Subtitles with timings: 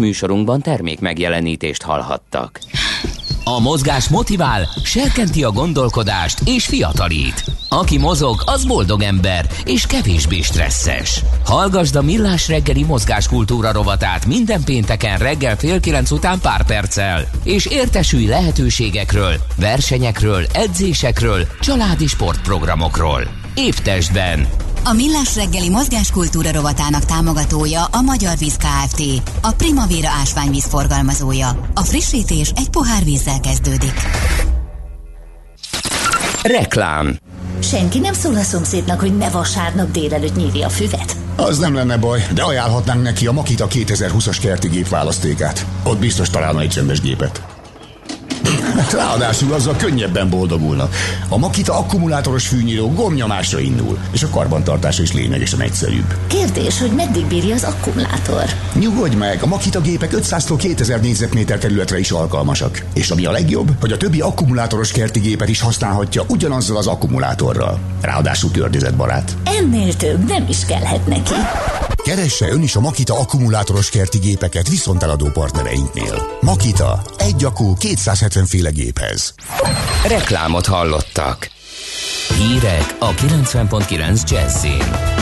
[0.00, 2.60] Műsorunkban termék megjelenítést hallhattak.
[3.44, 7.44] A mozgás motivál, serkenti a gondolkodást és fiatalít.
[7.68, 11.22] Aki mozog, az boldog ember és kevésbé stresszes.
[11.44, 17.66] Hallgasd a Millás reggeli mozgáskultúra rovatát minden pénteken reggel fél kilenc után pár perccel, és
[17.66, 23.22] értesülj lehetőségekről, versenyekről, edzésekről, családi sportprogramokról.
[23.54, 24.46] Épp testben,
[24.88, 29.02] a Millás reggeli mozgáskultúra rovatának támogatója a Magyar Víz Kft.
[29.42, 31.70] A Primavera ásványvíz forgalmazója.
[31.74, 33.94] A frissítés egy pohár vízzel kezdődik.
[36.42, 37.18] Reklám
[37.62, 41.16] Senki nem szól a szomszédnak, hogy ne vasárnap délelőtt nyírja a füvet?
[41.36, 45.66] Az nem lenne baj, de ajánlhatnánk neki a Makita 2020-as kerti gép választékát.
[45.84, 47.55] Ott biztos találna egy csendes gépet.
[48.92, 50.88] Ráadásul azzal könnyebben boldogulna.
[51.28, 56.14] A Makita akkumulátoros fűnyíró gomnyomásra indul, és a karbantartása is lényegesen egyszerűbb.
[56.26, 58.44] Kérdés, hogy meddig bírja az akkumulátor?
[58.74, 62.84] Nyugodj meg, a Makita gépek 500-tól 2000 négyzetméter területre is alkalmasak.
[62.94, 67.78] És ami a legjobb, hogy a többi akkumulátoros kerti gépet is használhatja ugyanazzal az akkumulátorral.
[68.00, 69.36] Ráadásul környezetbarát.
[69.44, 71.34] Ennél több nem is kellhet neki.
[72.06, 76.38] Keresse ön is a Makita akkumulátoros kerti gépeket viszonteladó partnereinknél.
[76.40, 79.34] Makita, egy akku 270 féle géphez.
[80.06, 81.50] Reklámot hallottak.
[82.38, 85.16] hírek a 90.9 Jazzin.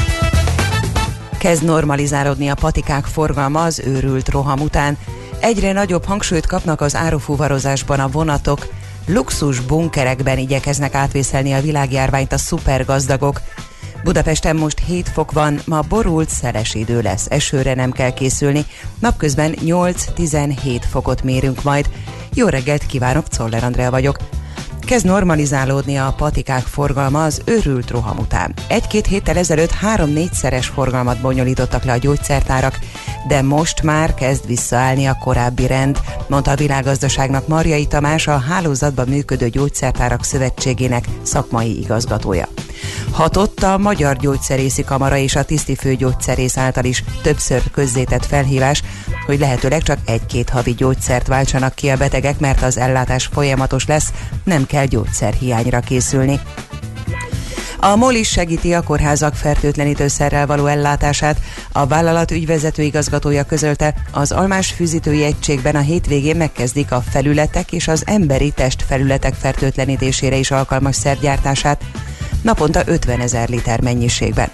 [1.38, 4.98] Kezd normalizálódni a patikák forgalma az őrült roham után.
[5.40, 8.66] Egyre nagyobb hangsúlyt kapnak az árufuvarozásban a vonatok,
[9.06, 13.40] luxus bunkerekben igyekeznek átvészelni a világjárványt a szupergazdagok.
[14.04, 18.64] Budapesten most 7 fok van, ma borult, szeles idő lesz, esőre nem kell készülni.
[18.98, 21.88] Napközben 8-17 fokot mérünk majd.
[22.34, 24.16] Jó reggelt kívánok, Czoller Andrea vagyok.
[24.80, 28.54] Kezd normalizálódni a patikák forgalma az őrült roham után.
[28.68, 32.78] Egy-két héttel ezelőtt három-négyszeres forgalmat bonyolítottak le a gyógyszertárak,
[33.28, 39.08] de most már kezd visszaállni a korábbi rend, mondta a világgazdaságnak Marjai Tamás, a hálózatban
[39.08, 42.48] működő gyógyszertárak szövetségének szakmai igazgatója.
[43.10, 48.82] Hatott a Magyar Gyógyszerészi Kamara és a tisztifő gyógyszerész által is többször közzétett felhívás,
[49.26, 54.12] hogy lehetőleg csak egy-két havi gyógyszert váltsanak ki a betegek, mert az ellátás folyamatos lesz,
[54.44, 56.40] nem kell gyógyszerhiányra készülni.
[57.84, 61.40] A MOL is segíti a kórházak fertőtlenítőszerrel való ellátását.
[61.72, 67.88] A vállalat ügyvezető igazgatója közölte, az almás fűzítői egységben a hétvégén megkezdik a felületek és
[67.88, 71.82] az emberi testfelületek fertőtlenítésére is alkalmas szergyártását,
[72.42, 74.48] naponta 50 ezer liter mennyiségben.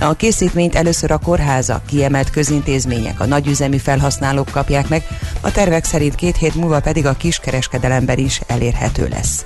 [0.00, 5.02] A készítményt először a kórházak, kiemelt közintézmények, a nagyüzemi felhasználók kapják meg,
[5.40, 9.44] a tervek szerint két hét múlva pedig a kiskereskedelemben is elérhető lesz.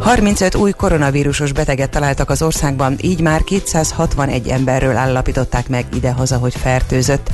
[0.00, 6.54] 35 új koronavírusos beteget találtak az országban, így már 261 emberről állapították meg idehaza, hogy
[6.54, 7.30] fertőzött.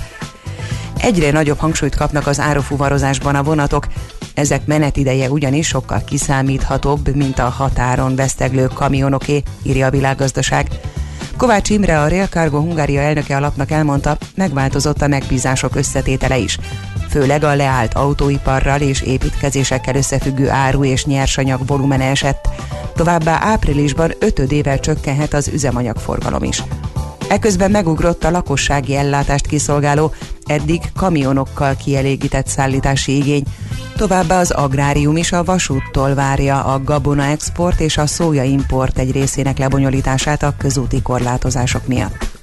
[0.96, 3.86] Egyre nagyobb hangsúlyt kapnak az árufuvarozásban a vonatok,
[4.34, 10.66] ezek menetideje ugyanis sokkal kiszámíthatóbb, mint a határon veszteglő kamionoké, írja a világgazdaság.
[11.36, 16.58] Kovács Imre, a Rail Cargo Hungária elnöke alapnak elmondta, megváltozott a megbízások összetétele is.
[17.08, 22.48] Főleg a leállt autóiparral és építkezésekkel összefüggő áru és nyersanyag volumene esett.
[22.94, 26.62] Továbbá áprilisban ötödével csökkenhet az üzemanyagforgalom is.
[27.28, 30.12] Eközben megugrott a lakossági ellátást kiszolgáló,
[30.44, 33.42] eddig kamionokkal kielégített szállítási igény.
[33.96, 39.12] Továbbá az agrárium is a vasúttól várja a gabona export és a szója import egy
[39.12, 42.35] részének lebonyolítását a közúti korlátozások miatt.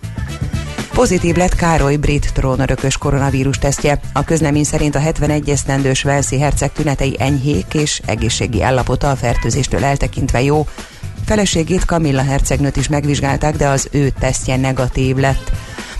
[0.93, 3.99] Pozitív lett Károly brit trónörökös koronavírus tesztje.
[4.13, 9.83] A közlemény szerint a 71 esztendős Velszi herceg tünetei enyhék és egészségi állapota a fertőzéstől
[9.83, 10.67] eltekintve jó.
[11.25, 15.51] Feleségét Kamilla hercegnőt is megvizsgálták, de az ő tesztje negatív lett.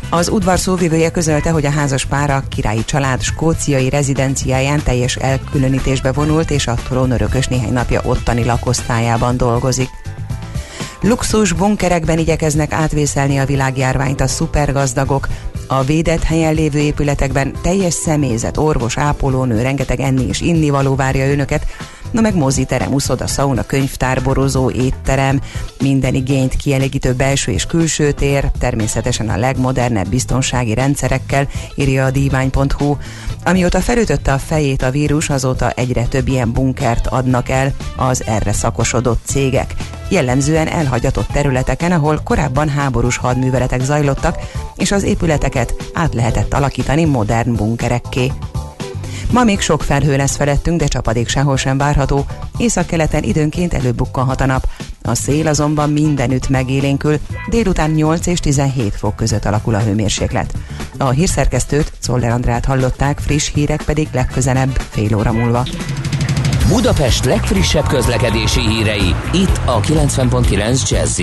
[0.10, 6.12] Az udvar szóvivője közölte, hogy a házas pár a királyi család skóciai rezidenciáján teljes elkülönítésbe
[6.12, 9.90] vonult, és a trónörökös néhány napja ottani lakosztályában dolgozik.
[11.04, 15.28] Luxus bunkerekben igyekeznek átvészelni a világjárványt a szupergazdagok.
[15.68, 21.66] A védett helyen lévő épületekben teljes személyzet, orvos, ápolónő, rengeteg enni és innivaló várja önöket,
[22.12, 25.42] na meg moziterem, uszoda, sauna, könyvtár, borozó, étterem,
[25.80, 32.96] minden igényt kielégítő belső és külső tér, természetesen a legmodernebb biztonsági rendszerekkel, írja a divány.hu.
[33.46, 38.54] Amióta felütötte a fejét a vírus, azóta egyre több ilyen bunkert adnak el az erre
[38.54, 39.74] szakosodott cégek.
[40.10, 44.38] Jellemzően elhagyatott területeken, ahol korábban háborús hadműveletek zajlottak,
[44.76, 48.32] és az épületeket át lehetett alakítani modern bunkerekké.
[49.32, 52.26] Ma még sok felhő lesz felettünk, de csapadék sehol sem várható.
[52.58, 54.68] Északkeleten időnként előbukkanhat a nap.
[55.02, 60.54] A szél azonban mindenütt megélénkül, délután 8 és 17 fok között alakul a hőmérséklet.
[60.98, 65.66] A hírszerkesztőt, Szoller Andrát hallották, friss hírek pedig legközelebb, fél óra múlva.
[66.68, 71.20] Budapest legfrissebb közlekedési hírei, itt a 90.9 jazz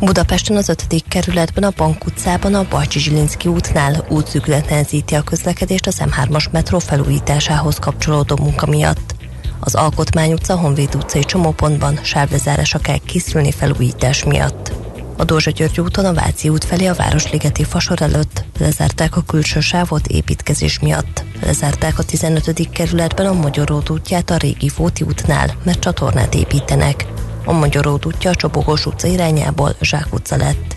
[0.00, 1.04] Budapesten az 5.
[1.08, 6.78] kerületben a Bank utcában a Bajcsi Zsilinszki útnál útszűkület nehezíti a közlekedést az M3-as metró
[6.78, 9.14] felújításához kapcsolódó munka miatt.
[9.60, 14.72] Az Alkotmány utca Honvéd utcai csomópontban sávlezárásra kell készülni felújítás miatt.
[15.16, 19.60] A Dózsa György úton a Váci út felé a Városligeti fasor előtt lezárták a külső
[19.60, 21.24] sávot építkezés miatt.
[21.42, 22.70] Lezárták a 15.
[22.72, 27.06] kerületben a Magyaród útját a régi Fóti útnál, mert csatornát építenek.
[27.48, 30.76] A Magyaród útja a Csobogos utca irányából Zsák utca lett.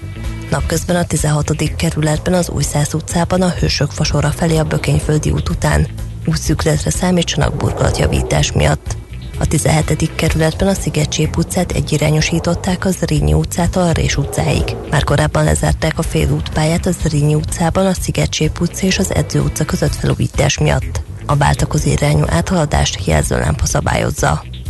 [0.50, 1.76] Napközben a 16.
[1.76, 5.88] kerületben az Újszász utcában a Hősök fasora felé a Bökényföldi út után
[6.26, 8.98] útszükletre számítsanak burkolatjavítás miatt.
[9.40, 10.16] A 17.
[10.16, 14.76] kerületben a Szigetcsép utcát egyirányosították az Zrínyi utcától a Rés utcáig.
[14.90, 19.66] Már korábban lezárták a félútpályát az Zrínyi utcában a Szigetcsép utca és az Edző utca
[19.66, 21.02] között felújítás miatt.
[21.26, 24.44] A váltakozó irányú áthaladást jelzőlámpa szabályozza.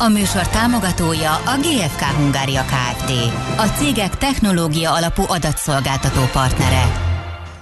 [0.00, 3.10] A műsor támogatója a GFK Hungária Kft.
[3.56, 6.82] A cégek technológia alapú adatszolgáltató partnere.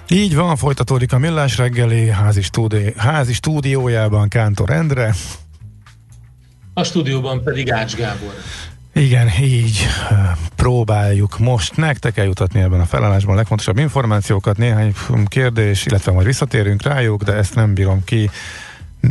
[0.09, 5.13] Így van, folytatódik a Millás reggeli házi, stúdi- házi stúdiójában Kántor Endre.
[6.73, 8.33] A stúdióban pedig Ács Gábor.
[8.93, 9.87] Igen, így
[10.55, 14.93] próbáljuk most nektek eljutatni ebben a felállásban a legfontosabb információkat, néhány
[15.25, 18.29] kérdés, illetve majd visszatérünk rájuk, de ezt nem bírom ki,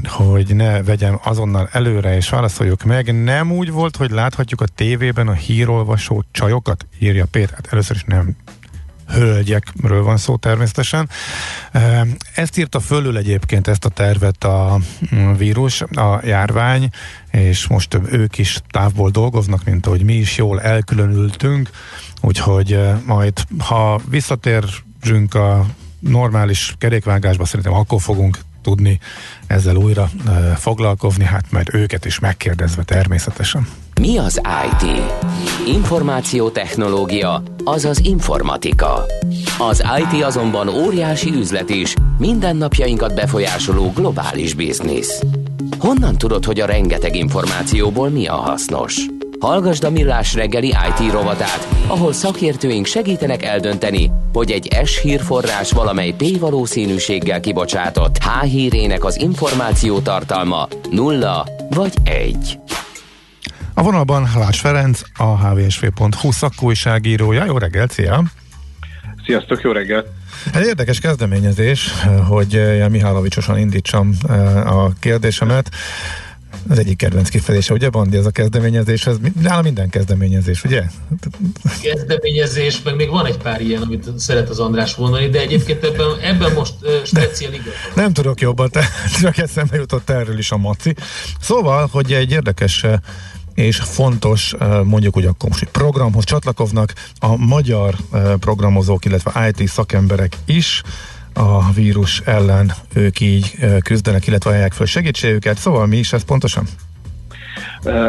[0.04, 3.22] hogy ne vegyem azonnal előre és válaszoljuk meg.
[3.22, 7.54] Nem úgy volt, hogy láthatjuk a tévében a hírolvasó csajokat, írja Péter.
[7.54, 8.36] Hát először is nem
[9.08, 11.08] hölgyekről van szó természetesen.
[12.34, 14.78] Ezt írta fölül egyébként ezt a tervet a
[15.36, 16.90] vírus, a járvány,
[17.30, 21.70] és most ők is távból dolgoznak, mint ahogy mi is jól elkülönültünk,
[22.20, 25.66] úgyhogy majd ha visszatérünk a
[25.98, 28.98] normális kerékvágásba, szerintem akkor fogunk tudni
[29.46, 30.10] ezzel újra
[30.56, 33.68] foglalkozni, hát majd őket is megkérdezve természetesen.
[34.00, 35.00] Mi az IT?
[35.66, 39.04] Információtechnológia, azaz informatika.
[39.58, 45.22] Az IT azonban óriási üzlet is, mindennapjainkat befolyásoló globális biznisz.
[45.78, 49.06] Honnan tudod, hogy a rengeteg információból mi a hasznos?
[49.46, 56.14] Hallgasd a Millás reggeli IT rovatát, ahol szakértőink segítenek eldönteni, hogy egy S hírforrás valamely
[56.16, 62.58] P valószínűséggel kibocsátott H hírének az információ tartalma nulla vagy egy.
[63.74, 67.44] A vonalban Lász Ferenc, a hvsv.hu szakújságírója.
[67.44, 68.22] Jó reggelt, szia!
[69.24, 70.06] Sziasztok, jó reggelt!
[70.54, 71.92] Egy érdekes kezdeményezés,
[72.28, 75.68] hogy Jan Mihálovicsosan indítsam eh, a kérdésemet.
[76.68, 80.82] Az egyik kedvenc kifejezése, ugye Bandi, ez a kezdeményezés, ez nála minden kezdeményezés, ugye?
[81.82, 86.18] Kezdeményezés, meg még van egy pár ilyen, amit szeret az András mondani, de egyébként ebben,
[86.22, 87.72] ebben most uh, speciál igaz.
[87.94, 88.88] Nem tudok jobban, te,
[89.20, 90.94] csak eszembe jutott erről is a maci.
[91.40, 92.84] Szóval, hogy egy érdekes
[93.54, 97.94] és fontos, mondjuk úgy akkor most programhoz csatlakoznak a magyar
[98.40, 100.82] programozók, illetve IT szakemberek is,
[101.36, 105.58] a vírus ellen ők így küzdenek, illetve ajánlják fel segítségüket.
[105.58, 106.64] Szóval mi is ez pontosan?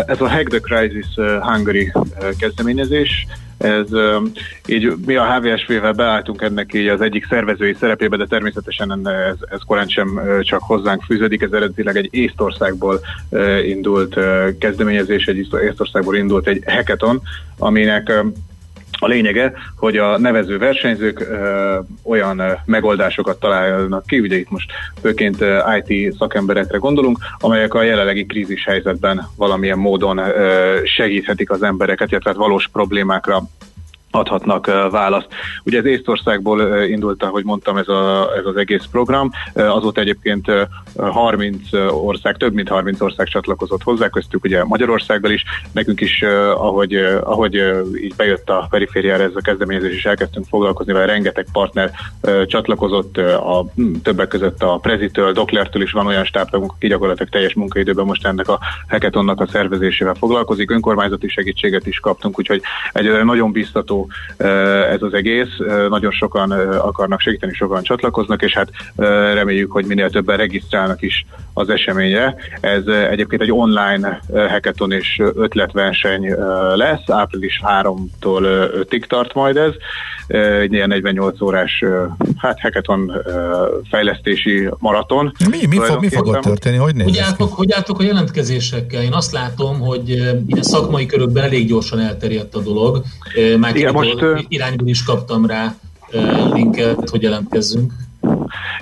[0.06, 1.08] Ez a Hack the Crisis
[1.42, 1.92] Hungary
[2.38, 3.86] kezdeményezés, ez
[4.66, 9.60] így mi a HVSV-vel beálltunk ennek így az egyik szervezői szerepébe, de természetesen ez, ez
[9.66, 13.00] korán sem csak hozzánk fűződik, ez eredetileg egy Észtországból
[13.66, 14.16] indult
[14.60, 17.22] kezdeményezés, egy Észtországból indult egy hackathon,
[17.58, 18.12] aminek
[19.00, 25.46] a lényege, hogy a nevező versenyzők ö, olyan megoldásokat találnak ki, ugye itt most főként
[25.84, 32.30] IT szakemberekre gondolunk, amelyek a jelenlegi krízis helyzetben valamilyen módon ö, segíthetik az embereket, illetve
[32.30, 33.44] hát valós problémákra
[34.18, 35.28] adhatnak választ.
[35.64, 39.32] Ugye ez Észtországból indult, ahogy mondtam, ez, a, ez az egész program.
[39.54, 40.52] Azóta egyébként
[40.98, 45.44] 30 ország, több mint 30 ország csatlakozott hozzá, köztük ugye Magyarországgal is.
[45.72, 46.22] Nekünk is,
[46.54, 47.54] ahogy, ahogy
[48.02, 51.92] így bejött a perifériára ez a kezdeményezés, és elkezdtünk foglalkozni vele, rengeteg partner
[52.46, 53.66] csatlakozott, a,
[54.04, 58.48] többek között a Prezitől, Doklertől is van olyan stábtagunk, aki gyakorlatilag teljes munkaidőben most ennek
[58.48, 60.72] a hackathonnak a szervezésével foglalkozik.
[60.72, 62.62] Önkormányzati segítséget is kaptunk, úgyhogy
[62.94, 64.07] egyre nagyon biztató
[64.92, 65.58] ez az egész.
[65.90, 68.70] Nagyon sokan akarnak segíteni, sokan csatlakoznak, és hát
[69.34, 72.36] reméljük, hogy minél többen regisztrálnak is az eseményre.
[72.60, 76.36] Ez egyébként egy online hackathon és ötletverseny
[76.76, 79.72] lesz, április 3-tól 5-ig tart majd ez.
[80.62, 81.84] Egy ilyen 48 órás
[82.38, 83.12] hát hackathon
[83.90, 85.34] fejlesztési maraton.
[85.50, 86.78] Mi, mi, fog, mi fog ott történni?
[86.78, 89.02] Hogy, hogy, álltok, hogy álltok a jelentkezésekkel?
[89.02, 93.04] Én azt látom, hogy ilyen szakmai körökben elég gyorsan elterjedt a dolog.
[93.60, 95.76] Már Igen, most irányból is kaptam rá
[96.54, 97.94] linket, hogy jelentkezzünk.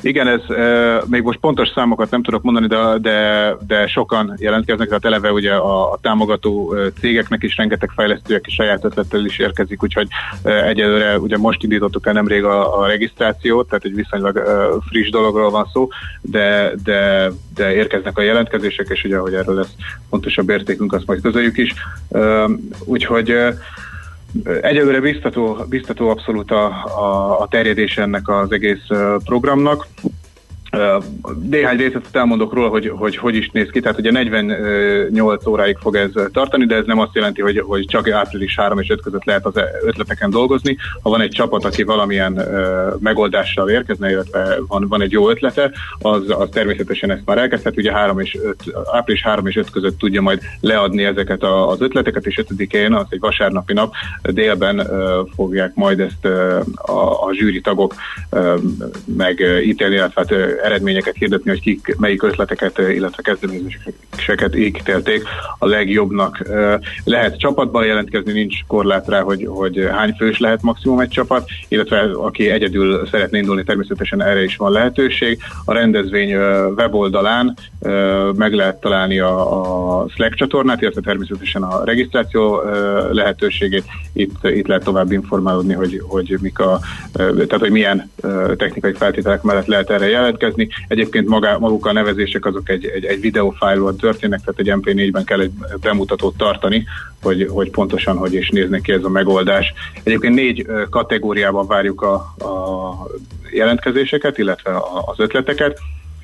[0.01, 4.87] Igen, ez e, még most pontos számokat nem tudok mondani, de, de, de sokan jelentkeznek,
[4.87, 9.83] tehát eleve ugye a, a támogató cégeknek is rengeteg fejlesztője, aki saját ötlettel is érkezik,
[9.83, 10.07] úgyhogy
[10.43, 14.43] e, egyelőre ugye most indítottuk el nemrég a, a regisztrációt, tehát egy viszonylag e,
[14.87, 15.87] friss dologról van szó,
[16.21, 19.75] de, de, de érkeznek a jelentkezések, és ugye, hogy erről lesz
[20.09, 21.73] pontosabb értékünk, azt majd közöljük is.
[22.11, 22.49] E,
[22.85, 23.53] úgyhogy e,
[24.61, 28.87] Egyelőre biztató, biztató abszolút a, a, a terjedés ennek az egész
[29.23, 29.87] programnak.
[31.49, 33.79] Néhány részletet elmondok róla, hogy, hogy hogy is néz ki.
[33.79, 38.09] Tehát ugye 48 óráig fog ez tartani, de ez nem azt jelenti, hogy, hogy csak
[38.09, 39.53] április 3 és 5 között lehet az
[39.85, 40.77] ötleteken dolgozni.
[41.01, 42.47] Ha van egy csapat, aki valamilyen
[42.99, 47.77] megoldással érkezne, illetve van, van egy jó ötlete, az, az természetesen ezt már elkezdhet.
[47.77, 48.55] Ugye 3 és 5,
[48.91, 53.05] április 3 és 5 között tudja majd leadni ezeket a, az ötleteket, és 5-én, az
[53.09, 54.87] egy vasárnapi nap délben
[55.35, 56.25] fogják majd ezt
[56.75, 57.95] a, a zsűri tagok
[59.05, 65.23] megítélni, illetve hát, eredményeket hirdetni, hogy kik, melyik ötleteket, illetve kezdeményezéseket ítélték
[65.59, 66.41] a legjobbnak.
[67.03, 71.99] Lehet csapatban jelentkezni, nincs korlát rá, hogy, hogy hány fős lehet maximum egy csapat, illetve
[72.13, 75.39] aki egyedül szeretne indulni, természetesen erre is van lehetőség.
[75.65, 76.35] A rendezvény
[76.75, 77.57] weboldalán
[78.35, 82.61] meg lehet találni a, a Slack csatornát, illetve természetesen a regisztráció
[83.11, 83.83] lehetőségét.
[84.13, 86.79] Itt, itt lehet tovább informálódni, hogy, hogy mik a,
[87.13, 88.11] tehát hogy milyen
[88.57, 90.43] technikai feltételek mellett lehet erre jelentkezni.
[90.87, 95.39] Egyébként maga, maguk a nevezések azok egy, egy, egy videófájlon történnek, tehát egy MP4-ben kell
[95.39, 96.85] egy bemutatót tartani,
[97.21, 99.73] hogy, hogy pontosan hogy is néznek ki ez a megoldás.
[100.03, 102.93] Egyébként négy kategóriában várjuk a, a
[103.51, 104.71] jelentkezéseket, illetve
[105.05, 105.79] az ötleteket.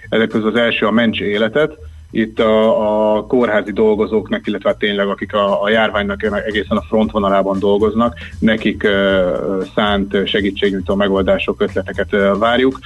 [0.09, 1.77] Ezek közül az első a Mencs életet,
[2.11, 7.59] itt a, a kórházi dolgozóknak, illetve hát tényleg akik a, a járványnak egészen a frontvonalában
[7.59, 12.79] dolgoznak, nekik uh, szánt segítségnyújtó megoldások, ötleteket uh, várjuk,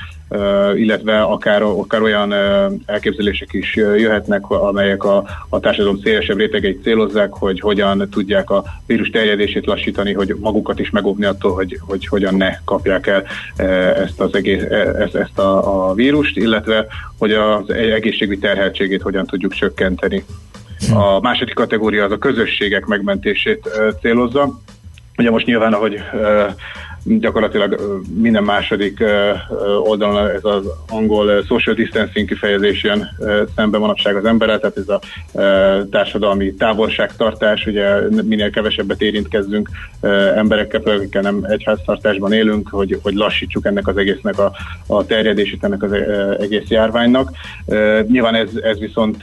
[0.76, 2.34] illetve akár, akár olyan
[2.86, 9.10] elképzelések is jöhetnek, amelyek a, a társadalom szélesebb rétegeit célozzák, hogy hogyan tudják a vírus
[9.10, 13.24] terjedését lassítani, hogy magukat is megóvni attól, hogy, hogy hogyan ne kapják el
[13.94, 14.62] ezt, az egész,
[15.00, 16.86] ezt, ezt a, a vírust, illetve
[17.18, 20.26] hogy az egészségügyi terheltségét hogyan tudjuk csökkenteni.
[20.94, 23.70] A második kategória az a közösségek megmentését
[24.02, 24.60] célozza.
[25.18, 26.02] Ugye most nyilván, ahogy
[27.06, 29.04] gyakorlatilag minden második
[29.84, 33.10] oldalon ez az angol social distancing kifejezés jön
[33.56, 35.02] szembe manapság az emberrel, tehát ez a
[35.90, 39.70] társadalmi távolságtartás, ugye minél kevesebbet érintkezzünk
[40.36, 44.52] emberekkel, akikkel nem egyháztartásban élünk, hogy, hogy lassítsuk ennek az egésznek a,
[44.88, 45.92] a terjedését, ennek az
[46.40, 47.32] egész járványnak.
[48.08, 49.18] Nyilván ez, ez viszont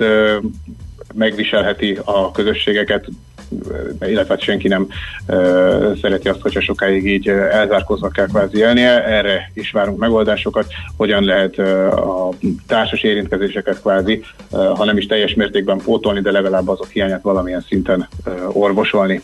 [1.14, 3.06] megviselheti a közösségeket,
[4.00, 4.86] illetve hát senki nem
[6.00, 9.04] szereti azt, hogyha sokáig így elzárkozva kell kvázi élnie.
[9.04, 12.28] Erre is várunk megoldásokat, hogyan lehet a
[12.66, 18.08] társas érintkezéseket kvázi, ha nem is teljes mértékben pótolni, de legalább azok hiányát valamilyen szinten
[18.52, 19.22] orvosolni.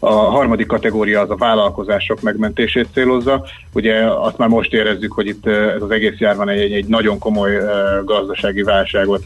[0.00, 3.44] A harmadik kategória az a vállalkozások megmentését célozza.
[3.72, 7.58] Ugye azt már most érezzük, hogy itt ez az egész járvány egy, egy nagyon komoly
[8.04, 9.24] gazdasági válságot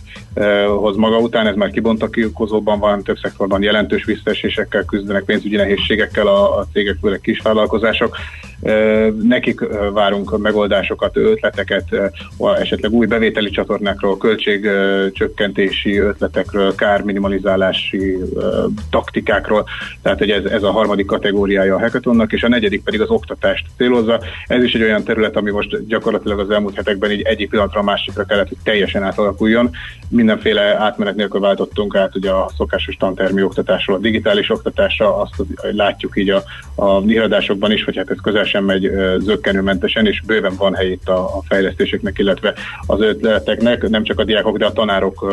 [0.67, 6.59] hoz maga után, ez már kibontakozóban van, több szektorban jelentős visszaesésekkel küzdenek, pénzügyi nehézségekkel a,
[6.59, 8.17] a cégek, főleg kisvállalkozások.
[9.23, 9.61] Nekik
[9.93, 11.85] várunk megoldásokat, ötleteket,
[12.59, 18.17] esetleg új bevételi csatornákról, költségcsökkentési ötletekről, kárminimalizálási
[18.91, 19.65] taktikákról,
[20.03, 23.67] tehát hogy ez, ez a harmadik kategóriája a hackathonnak, és a negyedik pedig az oktatást
[23.77, 24.21] célozza.
[24.47, 27.85] Ez is egy olyan terület, ami most gyakorlatilag az elmúlt hetekben így egyik pillanatra a
[27.85, 29.71] másikra kellett, hogy teljesen átalakuljon.
[30.09, 35.35] Mindenféle átmenet nélkül váltottunk át ugye a szokásos tantermi oktatásról a digitális oktatásra, azt
[35.73, 36.43] látjuk így a,
[36.75, 37.03] a
[37.73, 41.43] is, hogy hát ez közel sem megy zöggenőmentesen, és bőven van hely itt a, a
[41.49, 42.55] fejlesztéseknek, illetve
[42.87, 45.27] az ötleteknek, nem csak a diákok, de a tanárok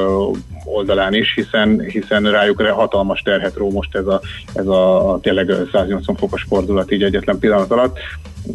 [0.66, 4.22] oldalán is, hiszen, hiszen rájuk hatalmas terhet ró most ez a,
[4.54, 7.98] ez a tényleg 180 fokos fordulat így egyetlen pillanat alatt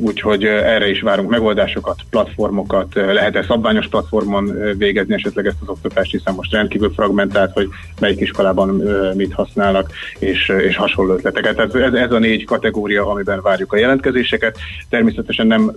[0.02, 6.34] úgyhogy erre is várunk megoldásokat, platformokat, lehet-e szabványos platformon végezni esetleg ezt az oktatást, hiszen
[6.34, 7.68] most rendkívül fragmentált, hogy
[8.00, 8.68] melyik iskolában
[9.14, 11.56] mit használnak, és, és hasonló ötleteket.
[11.56, 14.58] Tehát ez, ez a négy kategória, amiben várjuk a jelentkezéseket.
[14.90, 15.72] Természetesen nem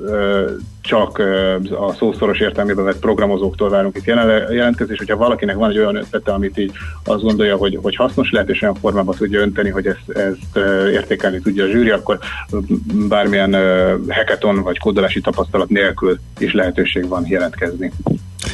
[0.82, 1.21] csak
[1.80, 6.58] a szószoros értelmében vett programozóktól várunk itt jelentkezés, hogyha valakinek van egy olyan ötlete, amit
[6.58, 6.71] így
[7.03, 10.58] azt gondolja, hogy, hogy hasznos lehet, és olyan formában tudja önteni, hogy ezt, ezt
[10.91, 12.19] értékelni tudja a zsűri, akkor
[13.08, 13.56] bármilyen
[14.10, 17.91] hackathon vagy kódolási tapasztalat nélkül is lehetőség van jelentkezni.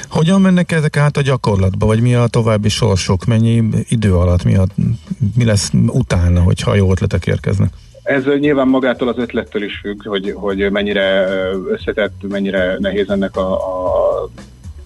[0.10, 4.56] Hogyan mennek ezek át a gyakorlatba, vagy mi a további sorsok, mennyi idő alatt, mi,
[4.56, 4.66] a,
[5.36, 7.74] mi lesz utána, hogyha jó ötletek érkeznek?
[8.04, 11.28] Ez nyilván magától az ötlettől is függ, hogy, hogy mennyire
[11.70, 14.30] összetett, mennyire nehéz ennek a, a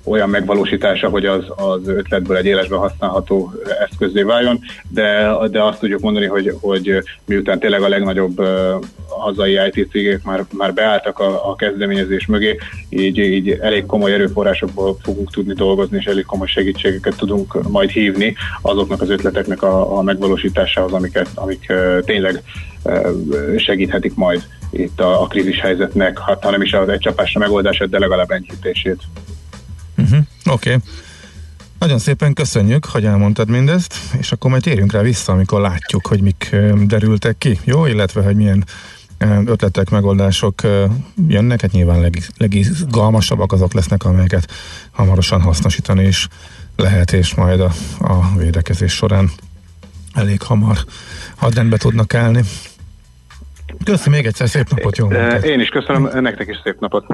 [0.08, 3.54] olyan megvalósítása, hogy az, az ötletből egy élesben használható
[3.90, 8.42] eszközé váljon, de, de azt tudjuk mondani, hogy, hogy miután tényleg a legnagyobb
[9.08, 12.58] hazai IT cégek már, már beálltak a, a kezdeményezés mögé,
[12.90, 18.36] így, így elég komoly erőforrásokból fogunk tudni dolgozni, és elég komoly segítségeket tudunk majd hívni
[18.62, 22.44] azoknak az ötleteknek a, a megvalósításához, amiket, amik tényleg
[23.58, 28.32] segíthetik majd itt a, a krízis helyzetnek, hanem is az egy csapásra megoldását, de legalább
[28.32, 29.02] enyhítését.
[29.98, 30.20] Uh-huh.
[30.46, 30.74] Oké.
[30.74, 30.82] Okay.
[31.80, 36.22] Nagyon szépen köszönjük, hogy elmondtad mindezt, és akkor majd térjünk rá vissza, amikor látjuk, hogy
[36.22, 36.56] mik
[36.86, 37.86] derültek ki, jó?
[37.86, 38.64] Illetve, hogy milyen
[39.46, 40.62] ötletek, megoldások
[41.28, 44.52] jönnek, hát nyilván leg, legizgalmasabbak azok lesznek, amelyeket
[44.92, 46.28] hamarosan hasznosítani is
[46.76, 49.30] lehet, és majd a, a védekezés során
[50.14, 50.78] elég hamar
[51.36, 52.44] hadrendbe tudnak állni.
[53.84, 55.44] Köszönöm még egyszer, szép napot, jó munkát.
[55.44, 57.06] Én is köszönöm, nektek is szép napot.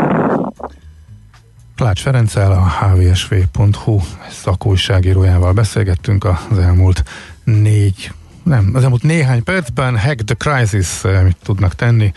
[1.84, 7.04] Plács Ferenccel, a hvsv.hu szakújságírójával beszélgettünk az elmúlt
[7.44, 8.12] négy,
[8.44, 12.14] nem, az elmúlt néhány percben Hack the Crisis eh, mit tudnak tenni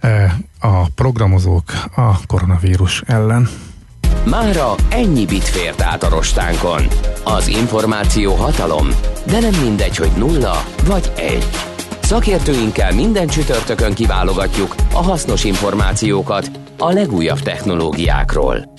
[0.00, 3.48] eh, a programozók a koronavírus ellen.
[4.24, 6.86] Mára ennyi bit fért át a rostánkon.
[7.24, 8.88] Az információ hatalom,
[9.26, 11.73] de nem mindegy, hogy nulla vagy egy.
[12.04, 18.72] Szakértőinkkel minden csütörtökön kiválogatjuk a hasznos információkat a legújabb technológiákról.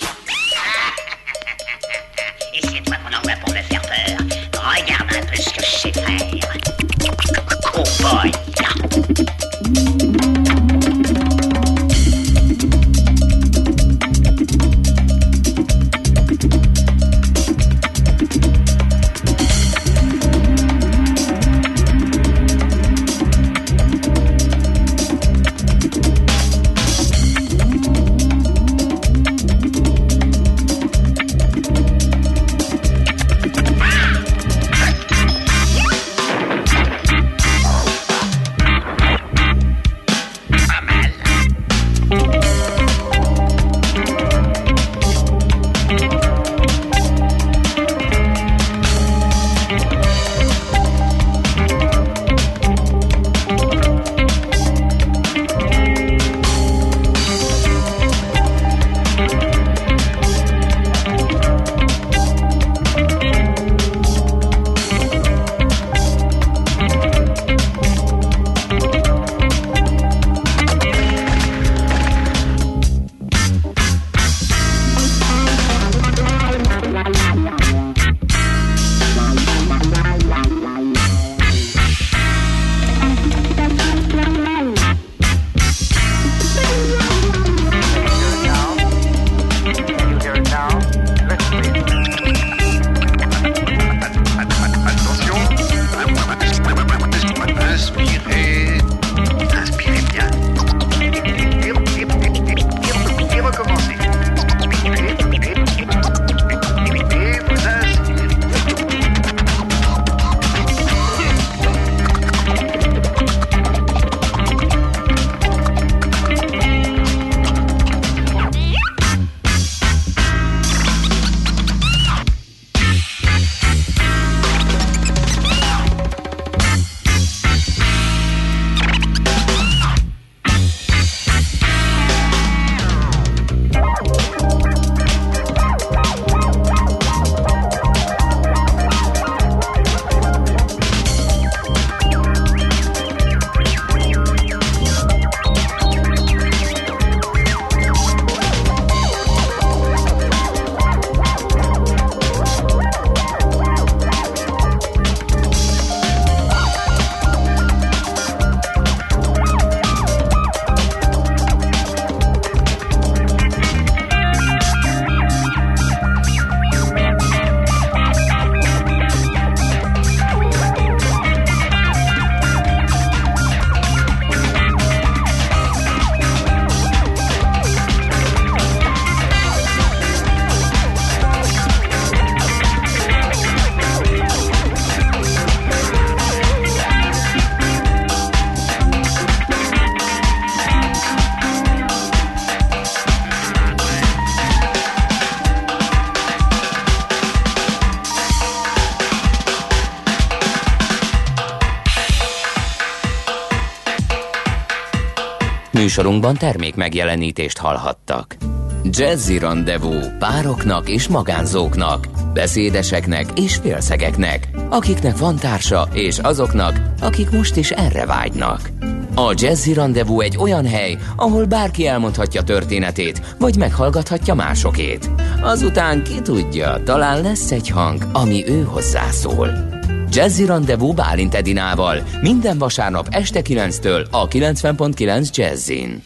[205.95, 208.35] Műsorunkban termék megjelenítést hallhattak.
[208.83, 217.55] Jazzy Rendezvous pároknak és magánzóknak, beszédeseknek és félszegeknek, akiknek van társa és azoknak, akik most
[217.55, 218.69] is erre vágynak.
[219.15, 225.09] A Jazzy Rendezvous egy olyan hely, ahol bárki elmondhatja történetét, vagy meghallgathatja másokét.
[225.41, 229.74] Azután ki tudja, talán lesz egy hang, ami ő hozzászól.
[230.15, 236.03] Jazzy Rendezvous Bálint Edinával minden vasárnap este 9-től a 90.9 Jazzin.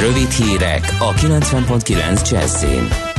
[0.00, 3.13] Rövid hírek a 90.9 Jazzin.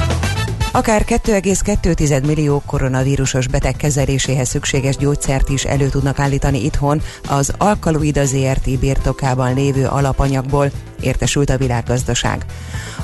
[0.76, 8.26] Akár 2,2 millió koronavírusos beteg kezeléséhez szükséges gyógyszert is elő tudnak állítani itthon az Alkaloida
[8.26, 12.46] ZRT birtokában lévő alapanyagból, értesült a világgazdaság.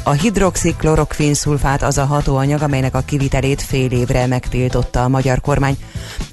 [0.03, 5.77] A hidroxiklorokvin szulfát az a hatóanyag, amelynek a kivitelét fél évre megtiltotta a magyar kormány.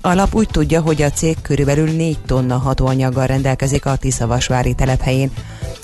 [0.01, 5.31] A lap úgy tudja, hogy a cég körülbelül 4 tonna hatóanyaggal rendelkezik a Tiszavasvári telephelyén.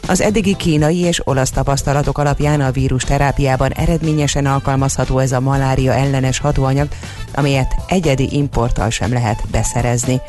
[0.07, 5.93] Az eddigi kínai és olasz tapasztalatok alapján a vírus terápiában eredményesen alkalmazható ez a malária
[5.93, 6.89] ellenes hatóanyag,
[7.35, 10.21] amelyet egyedi importtal sem lehet beszerezni.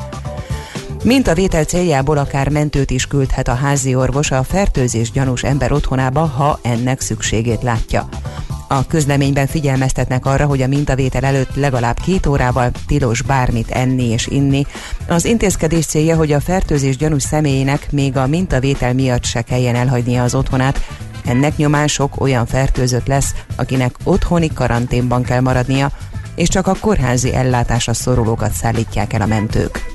[1.04, 5.72] Mint a vétel céljából akár mentőt is küldhet a házi orvos a fertőzés gyanús ember
[5.72, 8.08] otthonába, ha ennek szükségét látja.
[8.68, 14.26] A közleményben figyelmeztetnek arra, hogy a mintavétel előtt legalább két órával tilos bármit enni és
[14.26, 14.66] inni.
[15.08, 20.22] Az intézkedés célja, hogy a fertőzés gyanús személyének még a mintavétel miatt se kelljen elhagynia
[20.22, 20.80] az otthonát.
[21.26, 25.90] Ennek nyomán sok olyan fertőzött lesz, akinek otthoni karanténban kell maradnia,
[26.34, 29.94] és csak a kórházi ellátásra szorulókat szállítják el a mentők.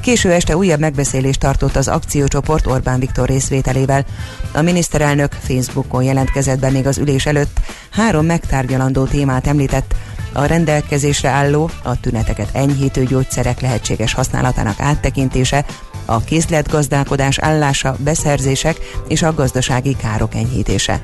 [0.00, 4.04] Késő este újabb megbeszélést tartott az akciócsoport Orbán Viktor részvételével.
[4.52, 9.94] A miniszterelnök Facebookon jelentkezett be még az ülés előtt, három megtárgyalandó témát említett,
[10.32, 15.64] a rendelkezésre álló, a tüneteket enyhítő gyógyszerek lehetséges használatának áttekintése,
[16.10, 18.76] a készletgazdálkodás állása, beszerzések
[19.08, 21.02] és a gazdasági károk enyhítése.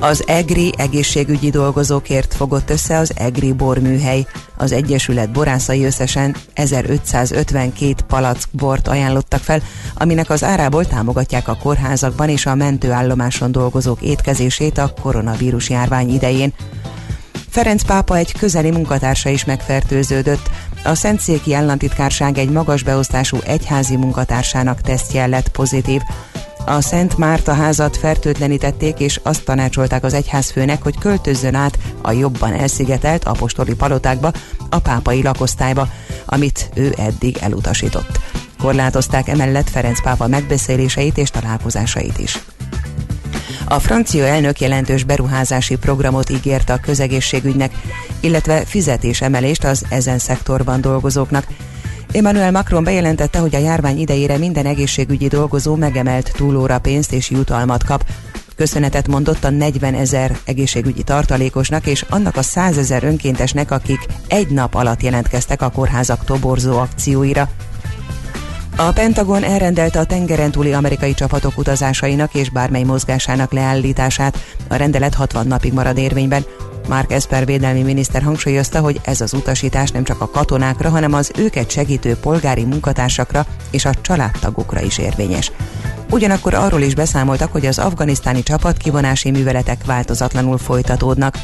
[0.00, 4.26] Az EGRI egészségügyi dolgozókért fogott össze az EGRI borműhely.
[4.56, 9.62] Az Egyesület borászai összesen 1552 palack bort ajánlottak fel,
[9.94, 16.52] aminek az árából támogatják a kórházakban és a mentőállomáson dolgozók étkezését a koronavírus járvány idején.
[17.56, 20.50] Ferenc pápa egy közeli munkatársa is megfertőződött.
[20.86, 26.00] A Szentszéki államtitkárság egy magas beosztású egyházi munkatársának tesztje lett pozitív.
[26.66, 32.52] A Szent Márta házat fertőtlenítették, és azt tanácsolták az egyházfőnek, hogy költözzön át a jobban
[32.52, 34.32] elszigetelt apostoli palotákba,
[34.70, 35.88] a pápai lakosztályba,
[36.26, 38.20] amit ő eddig elutasított.
[38.58, 42.38] Korlátozták emellett Ferenc pápa megbeszéléseit és találkozásait is.
[43.68, 47.72] A francia elnök jelentős beruházási programot ígért a közegészségügynek,
[48.20, 51.46] illetve fizetésemelést az ezen szektorban dolgozóknak,
[52.12, 57.84] Emmanuel Macron bejelentette, hogy a járvány idejére minden egészségügyi dolgozó megemelt túlóra pénzt és jutalmat
[57.84, 58.04] kap.
[58.56, 64.48] Köszönetet mondott a 40 ezer egészségügyi tartalékosnak és annak a 100 ezer önkéntesnek, akik egy
[64.48, 67.48] nap alatt jelentkeztek a kórházak toborzó akcióira.
[68.78, 74.38] A Pentagon elrendelte a tengeren túli amerikai csapatok utazásainak és bármely mozgásának leállítását.
[74.68, 76.44] A rendelet 60 napig marad érvényben.
[76.88, 81.30] Mark Esper védelmi miniszter hangsúlyozta, hogy ez az utasítás nem csak a katonákra, hanem az
[81.38, 85.52] őket segítő polgári munkatársakra és a családtagokra is érvényes.
[86.10, 91.36] Ugyanakkor arról is beszámoltak, hogy az afganisztáni csapatkivonási műveletek változatlanul folytatódnak.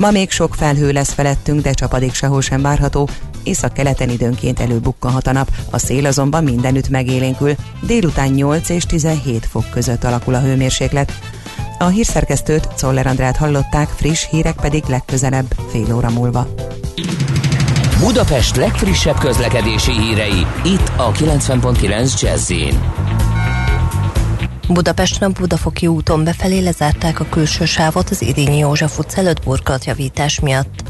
[0.00, 3.08] Ma még sok felhő lesz felettünk, de csapadék sehol sem várható.
[3.42, 7.54] Észak-keleten időnként előbukkanhat a nap, a szél azonban mindenütt megélénkül.
[7.80, 11.12] Délután 8 és 17 fok között alakul a hőmérséklet.
[11.78, 16.54] A hírszerkesztőt Czoller Andrát hallották, friss hírek pedig legközelebb fél óra múlva.
[17.98, 22.50] Budapest legfrissebb közlekedési hírei, itt a 90.9 jazz
[24.72, 30.40] Budapesten a Budafoki úton befelé lezárták a külső sávot az Irényi József utca előtt burkolatjavítás
[30.40, 30.82] miatt.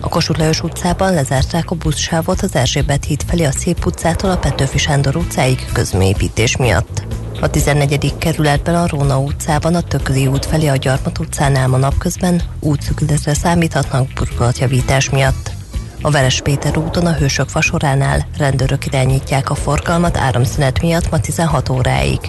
[0.00, 4.36] A Kossuth Lajos utcában lezárták a buszsávot az Erzsébet híd felé a Szép utcától a
[4.36, 7.02] Petőfi Sándor utcáig közműépítés miatt.
[7.40, 8.14] A 14.
[8.18, 14.12] kerületben a Róna utcában a Tököli út felé a Gyarmat utcánál ma napközben útszükületre számíthatnak
[14.12, 15.50] burkolatjavítás miatt.
[16.02, 21.68] A Veres Péter úton a Hősök fasoránál rendőrök irányítják a forgalmat áramszünet miatt ma 16
[21.68, 22.20] óráig.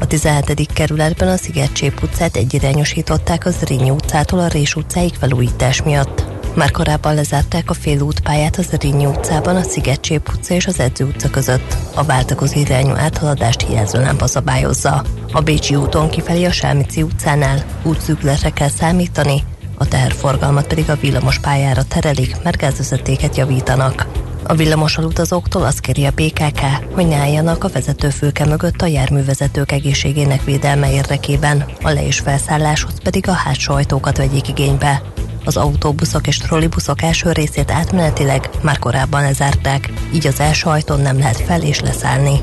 [0.00, 0.72] A 17.
[0.72, 6.24] kerületben a Szigetcsép utcát egyirányosították az Rényi utcától a Rés utcáig felújítás miatt.
[6.54, 11.30] Már korábban lezárták a félútpályát az Rényi utcában, a Szigetcsép utca és az Edző utca
[11.30, 11.76] között.
[11.94, 15.04] A váltakozó irányú áthaladást lámpa szabályozza.
[15.32, 19.42] A Bécsi úton kifelé a Sálmici utcánál útszűkületre kell számítani,
[19.78, 24.06] a teherforgalmat pedig a villamos pályára terelik, mert gázvezetéket javítanak.
[24.48, 26.60] A villamossal utazóktól azt kéri a BKK,
[26.94, 33.00] hogy ne álljanak a vezetőfülke mögött a járművezetők egészségének védelme érdekében, a le- és felszálláshoz
[33.02, 35.02] pedig a hátsó ajtókat vegyék igénybe.
[35.44, 41.18] Az autóbuszok és trollibuszok első részét átmenetileg már korábban lezárták, így az első ajtón nem
[41.18, 42.40] lehet fel és leszállni.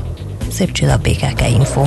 [0.50, 1.82] Szép csillag BKK Info.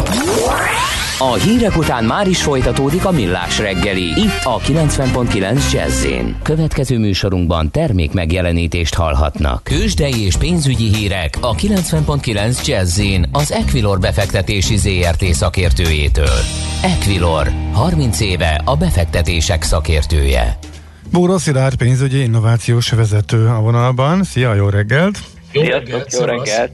[1.19, 4.03] A hírek után már is folytatódik a millás reggeli.
[4.03, 6.05] Itt a 90.9 jazz
[6.41, 9.63] Következő műsorunkban termék megjelenítést hallhatnak.
[9.63, 13.01] Kősdei és pénzügyi hírek a 90.9 jazz
[13.31, 16.39] az Equilor befektetési ZRT szakértőjétől.
[16.83, 20.57] Equilor, 30 éve a befektetések szakértője.
[21.11, 24.23] Búró Szilárd pénzügyi innovációs vezető a vonalban.
[24.23, 25.19] Szia, jó reggelt!
[25.51, 26.71] Jó reggelt, jó reggelt!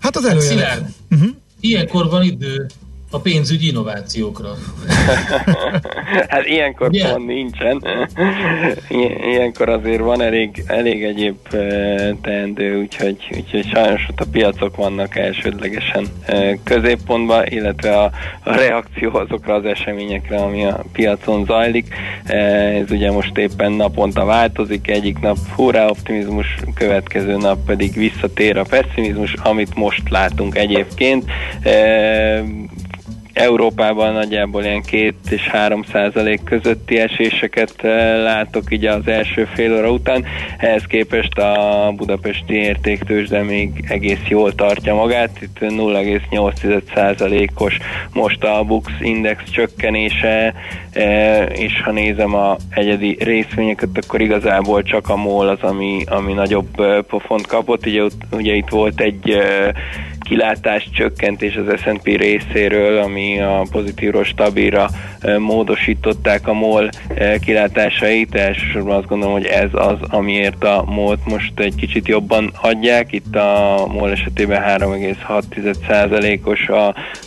[0.00, 0.48] Hát az előjel...
[0.48, 1.28] Szilárd, uh-huh.
[1.60, 2.66] ilyenkor van idő
[3.10, 4.48] a pénzügyi innovációkra.
[6.28, 7.10] hát ilyenkor yeah.
[7.10, 7.84] pont nincsen.
[9.30, 11.36] Ilyenkor azért van elég, elég egyéb
[12.22, 16.06] teendő, úgyhogy, úgyhogy sajnos ott a piacok vannak elsődlegesen
[16.64, 18.10] középpontban, illetve a,
[18.42, 21.94] a reakció azokra az eseményekre, ami a piacon zajlik.
[22.24, 28.64] Ez ugye most éppen naponta változik, egyik nap hurrá optimizmus, következő nap pedig visszatér a
[28.64, 31.24] pessimizmus, amit most látunk egyébként
[33.32, 39.76] Európában nagyjából ilyen 2 és 3 százalék közötti eséseket eh, látok így az első fél
[39.76, 40.24] óra után.
[40.58, 45.42] Ehhez képest a budapesti értéktős, de még egész jól tartja magát.
[45.42, 47.78] Itt 0,8 százalékos
[48.12, 50.54] most a Bux Index csökkenése,
[50.92, 56.32] eh, és ha nézem a egyedi részvényeket, akkor igazából csak a MOL az, ami, ami
[56.32, 57.86] nagyobb eh, pofont kapott.
[57.86, 59.38] Ugye, ugye itt volt egy
[60.30, 64.88] kilátás csökkentés az S&P részéről, ami a pozitívról stabilra
[65.38, 66.88] módosították a MOL
[67.40, 68.34] kilátásait.
[68.34, 73.12] Elsősorban azt gondolom, hogy ez az, amiért a MOL-t most egy kicsit jobban adják.
[73.12, 76.68] Itt a MOL esetében 3,6%-os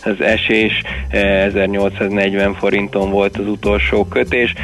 [0.02, 4.54] az esés, 1840 forinton volt az utolsó kötés,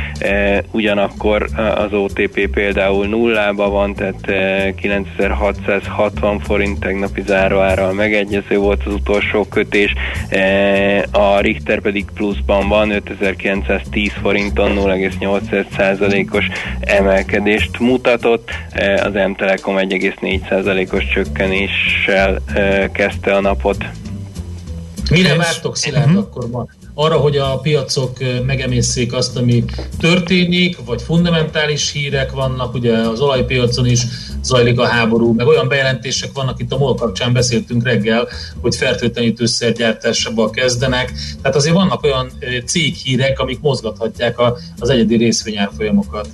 [0.71, 4.33] ugyanakkor az OTP például nullába van, tehát
[4.77, 9.95] 9660 forint tegnapi záróárral megegy megegyező volt az utolsó kötés,
[10.29, 16.45] e, a Richter pedig pluszban van, 5910 forinton 0,8%-os
[16.81, 23.85] emelkedést mutatott, e, az M-Telekom 1,4%-os csökkenéssel e, kezdte a napot.
[25.11, 26.23] Mire vártok Szilárd uh-huh.
[26.23, 26.69] akkor van?
[26.95, 28.13] Arra, hogy a piacok
[28.47, 29.65] megemészszék azt, ami
[29.99, 34.03] történik, vagy fundamentális hírek vannak, ugye az olajpiacon is
[34.43, 38.29] zajlik a háború, meg olyan bejelentések vannak, itt a MOL kapcsán beszéltünk reggel,
[38.61, 42.31] hogy fertőtlenítőszergyártásába kezdenek, tehát azért vannak olyan
[42.65, 44.37] céghírek, amik mozgathatják
[44.79, 46.29] az egyedi részvényárfolyamokat.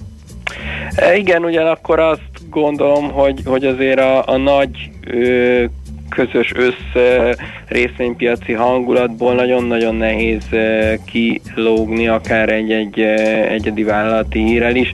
[1.16, 4.70] Igen, ugyanakkor azt gondolom, hogy, hogy azért a, a nagy
[5.06, 5.64] ö,
[6.08, 7.02] közös össz
[7.68, 10.48] részvénypiaci hangulatból nagyon-nagyon nehéz
[11.04, 13.00] kilógni akár egy-egy
[13.48, 14.90] egyedi vállalati hírrel is.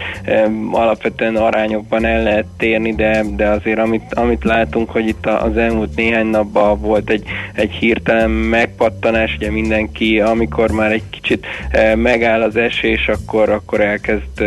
[0.70, 5.96] Alapvetően arányokban el lehet térni, de, de azért amit, amit látunk, hogy itt az elmúlt
[5.96, 11.46] néhány napban volt egy, egy hirtelen megpattanás, ugye mindenki, amikor már egy kicsit
[11.94, 14.40] megáll az esés, akkor, akkor elkezd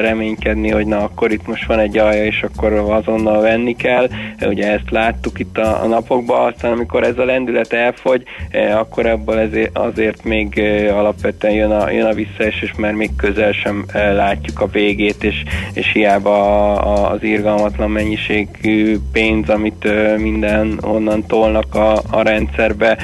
[0.00, 4.08] reménykedni, hogy na akkor itt most van egy alja, és akkor azonnal venni kell.
[4.40, 8.78] Ugye ezt láttuk itt a, a napok napokban, aztán amikor ez a lendület elfogy, eh,
[8.78, 13.84] akkor ebből azért még eh, alapvetően jön a, jön a visszaesés, mert még közel sem
[13.92, 16.72] eh, látjuk a végét, és, és hiába
[17.08, 22.98] az irgalmatlan mennyiségű pénz, amit minden onnan tolnak a, a rendszerbe,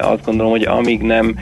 [0.00, 1.34] azt gondolom, hogy amíg nem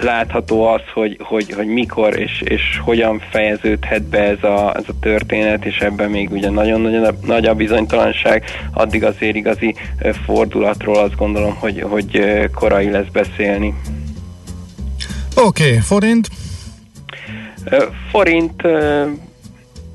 [0.00, 4.98] látható az, hogy, hogy, hogy mikor és, és hogyan fejeződhet be ez a, ez a
[5.00, 9.74] történet, és ebben még ugye nagyon-nagyon nagy a bizonytalanság, addig azért igazi
[10.24, 13.74] fordulatról azt gondolom, hogy, hogy korai lesz beszélni.
[15.36, 16.28] Oké, okay, forint?
[18.10, 18.62] Forint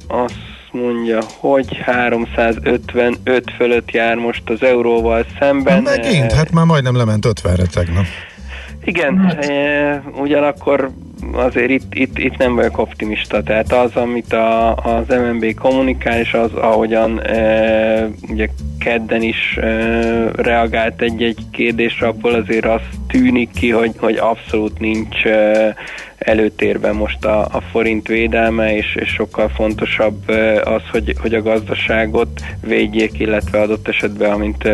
[0.08, 5.84] azt mondja, hogy 355 fölött jár most az euróval szemben.
[5.84, 6.32] Megint?
[6.32, 8.06] Hát már majdnem lement 50-re tegnap.
[8.88, 9.46] Igen, hát.
[9.46, 10.90] e, ugyanakkor
[11.34, 16.34] azért itt, itt, itt nem vagyok optimista, tehát az, amit a, az MNB kommunikál, és
[16.34, 18.48] az, ahogyan e, ugye
[18.80, 19.68] kedden is e,
[20.36, 25.76] reagált egy-egy kérdésre, abból azért az tűnik ki, hogy, hogy abszolút nincs e,
[26.18, 30.30] előtérben most a, a forint védelme, és, és sokkal fontosabb
[30.64, 34.70] az, hogy, hogy a gazdaságot védjék, illetve adott esetben, amint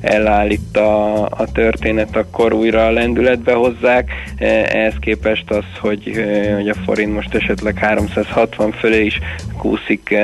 [0.00, 4.10] elállít a, a történet, akkor újra a lendületbe hozzák.
[4.38, 6.24] Ehhez képest az, hogy,
[6.54, 9.18] hogy a forint most esetleg 360 fölé is
[9.56, 10.14] kúszik,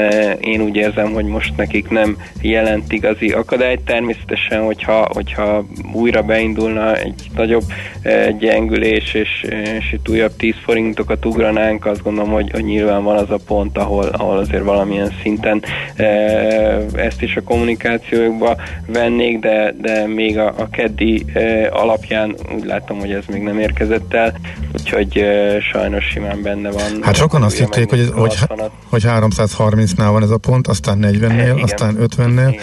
[0.41, 3.81] én úgy érzem, hogy most nekik nem jelent igazi akadályt.
[3.81, 7.65] Természetesen, hogyha, hogyha újra beindulna egy nagyobb
[8.39, 9.45] gyengülés, és,
[9.79, 13.78] és itt újabb 10 forintokat ugranánk, azt gondolom, hogy, hogy nyilván van az a pont,
[13.78, 15.62] ahol, ahol azért valamilyen szinten
[15.94, 16.05] e,
[16.94, 22.99] ezt is a kommunikációkba vennék, de, de még a, a keddi e, alapján úgy látom,
[22.99, 24.38] hogy ez még nem érkezett el,
[24.72, 27.03] úgyhogy e, sajnos simán benne van.
[27.03, 28.38] Hát sokan azt hitték, hogy, hogy,
[28.88, 32.55] hogy 330-nál van ez a pont, aztán 40-nél, e, aztán 50-nél, igen.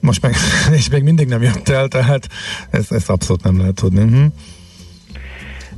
[0.00, 0.34] most meg,
[0.78, 2.26] és még mindig nem jött el, tehát
[2.70, 4.02] ezt, ezt abszolút nem lehet tudni.
[4.02, 4.32] Uh-huh.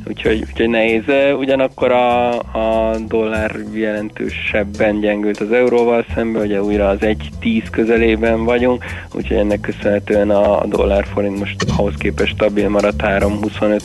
[0.08, 1.02] Úgyhogy, úgyhogy nehéz.
[1.38, 8.84] Ugyanakkor a, a dollár jelentősebben gyengült az euróval szemben, ugye újra az 1-10 közelében vagyunk,
[9.14, 13.80] úgyhogy ennek köszönhetően a dollár forint most ahhoz képest stabil maradt 3-25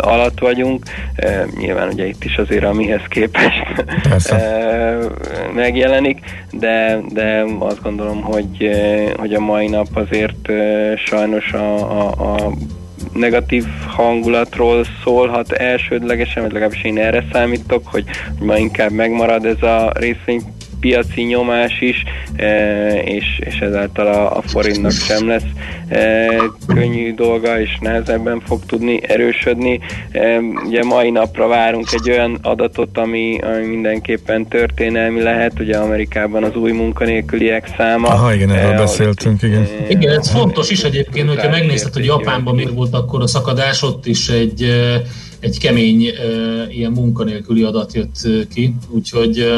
[0.00, 0.84] alatt vagyunk.
[1.58, 3.84] Nyilván ugye itt is azért a mihez képest
[5.54, 6.20] megjelenik,
[6.52, 8.70] de, de azt gondolom, hogy,
[9.16, 10.50] hogy a mai nap azért
[10.96, 12.52] sajnos a, a, a
[13.12, 18.04] negatív hangulatról szólhat elsődlegesen, vagy legalábbis én erre számítok, hogy,
[18.40, 20.42] ma inkább megmarad ez a részvény
[20.80, 22.04] piaci nyomás is,
[22.36, 25.42] e, és, és ezáltal a, a forintnak sem lesz
[25.88, 26.28] e,
[26.66, 29.80] könnyű dolga, és nehezebben fog tudni erősödni.
[30.10, 36.44] E, ugye mai napra várunk egy olyan adatot, ami, ami mindenképpen történelmi lehet, ugye Amerikában
[36.44, 38.08] az új munkanélküliek száma.
[38.08, 39.66] Aha, igen, erről beszéltünk, igen.
[39.88, 44.06] Igen, ez fontos is egyébként, hogyha megnézted, hogy Japánban miért volt akkor a szakadás, ott
[44.06, 44.66] is egy
[45.40, 46.12] egy kemény
[46.68, 49.52] ilyen munkanélküli adat jött ki, úgyhogy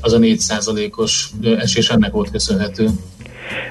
[0.00, 2.90] az a 4%-os esés ennek volt köszönhető.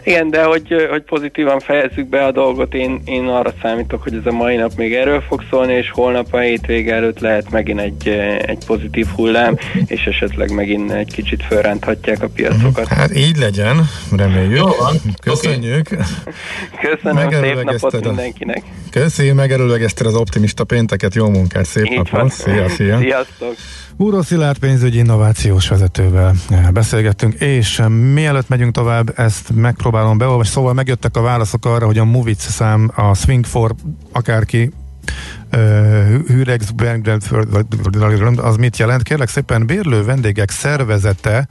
[0.04, 4.26] Igen, de hogy, hogy pozitívan fejezzük be a dolgot, én, én arra számítok, hogy ez
[4.26, 8.08] a mai nap még erről fog szólni, és holnap a hétvége előtt lehet megint egy,
[8.46, 12.88] egy pozitív hullám, és esetleg megint egy kicsit fölránthatják a piacokat.
[12.88, 14.58] Hát így legyen, reméljük.
[14.58, 14.96] Jó van.
[15.22, 15.88] Köszönjük.
[15.92, 16.06] Okay.
[16.82, 18.64] Köszönöm, szép napot mindenkinek.
[18.92, 22.12] Köszi, megerőlegezted az optimista pénteket, jó munkát, szép így napot.
[22.12, 22.30] Van.
[22.30, 22.98] Szia, szia.
[22.98, 23.56] Sziasztok.
[24.02, 26.34] Úró Szilárd pénzügyi innovációs vezetővel
[26.74, 27.82] beszélgettünk, és
[28.14, 30.54] mielőtt megyünk tovább, ezt megpróbálom beolvasni.
[30.54, 33.76] Szóval megjöttek a válaszok arra, hogy a Movic szám, a Swing for
[34.12, 34.72] akárki
[36.28, 36.74] Hürex
[38.36, 39.04] az mit jelent?
[39.04, 41.48] Kérlek szépen, bérlő vendégek szervezete,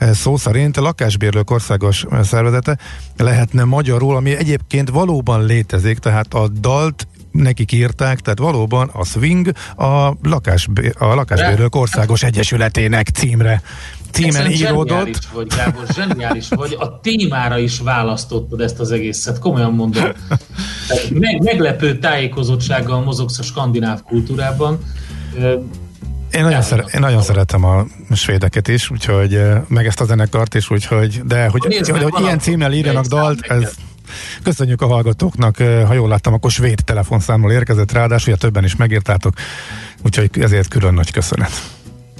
[0.00, 2.78] szó szerint lakásbérlők országos szervezete
[3.16, 9.52] lehetne magyarul, ami egyébként valóban létezik, tehát a dalt nekik írták, tehát valóban a Swing
[9.76, 13.62] a, lakás, a lakásbérők országos egyesületének címre
[14.10, 14.88] címen íródott.
[14.88, 16.76] Zseniális vagy, Gábor, zseniális vagy.
[16.78, 20.04] A témára is választottad ezt az egészet, komolyan mondom.
[21.10, 24.78] Meg, meglepő tájékozottsággal mozogsz a skandináv kultúrában.
[26.32, 30.70] Én nagyon, szere- én nagyon szeretem a svédeket is, úgyhogy meg ezt a zenekart is,
[30.70, 33.74] úgyhogy, de hogy, hogy, hogy, hogy ilyen címmel írjanak dalt, ez,
[34.42, 35.56] Köszönjük a hallgatóknak,
[35.86, 39.34] ha jól láttam, akkor svéd telefonszámmal érkezett, ráadásul többen is megírtátok,
[40.04, 41.50] úgyhogy ezért külön nagy köszönet.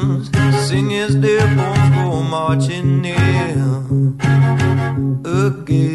[0.00, 0.30] hymns,
[0.68, 4.18] sing his dear bones go marching in
[5.24, 5.93] again.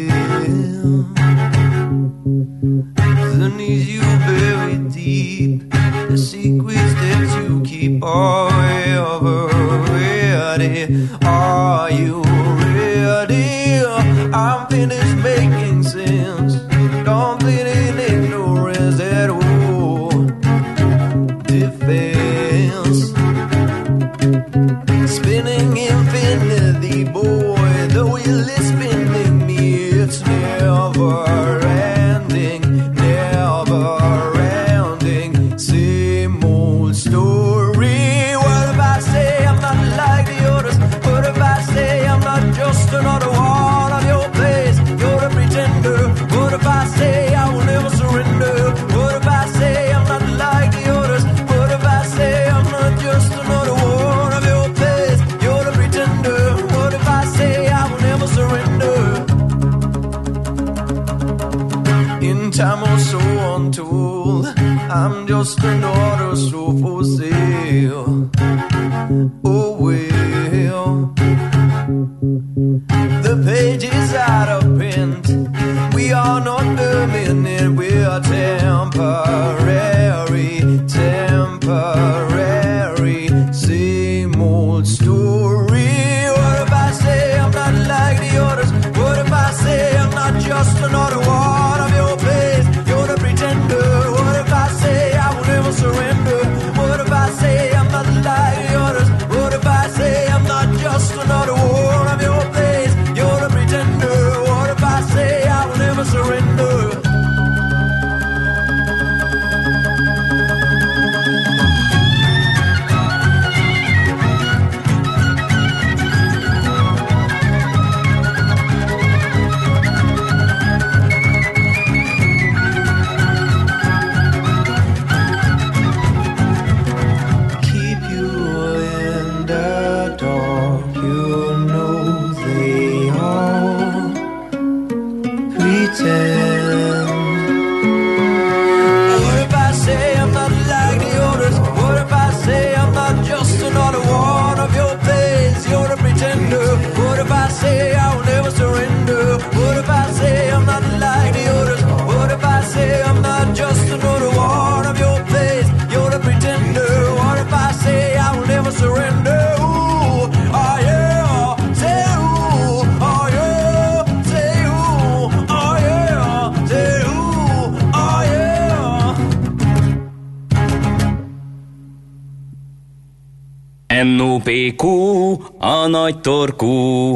[176.22, 177.10] Nagy torkú.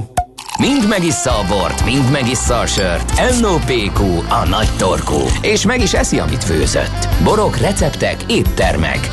[0.58, 3.12] Mind megissza a bort, mind megissza a sört.
[3.40, 5.20] NOPQ, a nagy torkú.
[5.40, 7.08] És meg is eszi, amit főzött.
[7.24, 9.08] Borok, receptek, éttermek.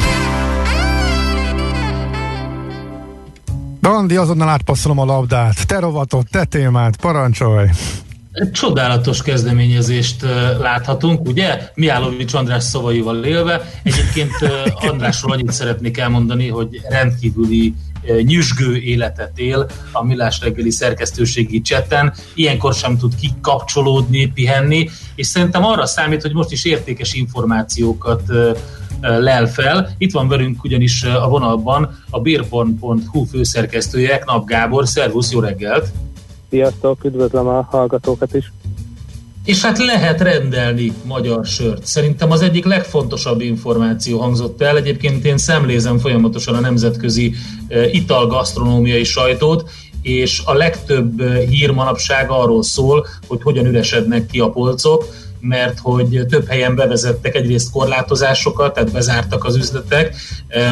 [3.81, 5.67] Dandi, azonnal átpasszolom a labdát.
[5.67, 7.67] Te rovatot, te témát, parancsolj!
[8.31, 10.25] Egy csodálatos kezdeményezést
[10.59, 11.69] láthatunk, ugye?
[11.73, 13.61] Miálovics András szavaival élve.
[13.83, 14.31] Egyébként
[14.91, 17.73] Andrásról annyit szeretnék elmondani, hogy rendkívüli
[18.21, 25.65] nyüzsgő életet él a Millás reggeli szerkesztőségi cseten, ilyenkor sem tud kikapcsolódni, pihenni, és szerintem
[25.65, 28.21] arra számít, hogy most is értékes információkat
[29.01, 29.89] lel fel.
[29.97, 34.87] Itt van velünk ugyanis a vonalban a bérpont.hu főszerkesztője, Knap Gábor.
[34.87, 35.87] Szervusz, jó reggelt!
[36.49, 38.51] Sziasztok, üdvözlöm a hallgatókat is!
[39.45, 41.85] És hát lehet rendelni magyar sört.
[41.85, 44.77] Szerintem az egyik legfontosabb információ hangzott el.
[44.77, 47.33] Egyébként én szemlézem folyamatosan a nemzetközi
[47.91, 49.69] italgasztronómiai sajtót,
[50.01, 55.05] és a legtöbb hír manapság arról szól, hogy hogyan üresednek ki a polcok,
[55.39, 60.15] mert hogy több helyen bevezettek egyrészt korlátozásokat, tehát bezártak az üzletek,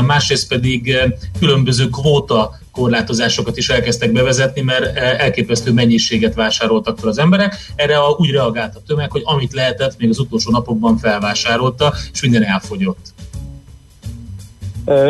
[0.05, 0.97] másrészt pedig
[1.39, 7.55] különböző kvóta korlátozásokat is elkezdtek bevezetni, mert elképesztő mennyiséget vásároltak fel az emberek.
[7.76, 12.43] Erre úgy reagált a tömeg, hogy amit lehetett, még az utolsó napokban felvásárolta, és minden
[12.43, 13.13] elfogyott.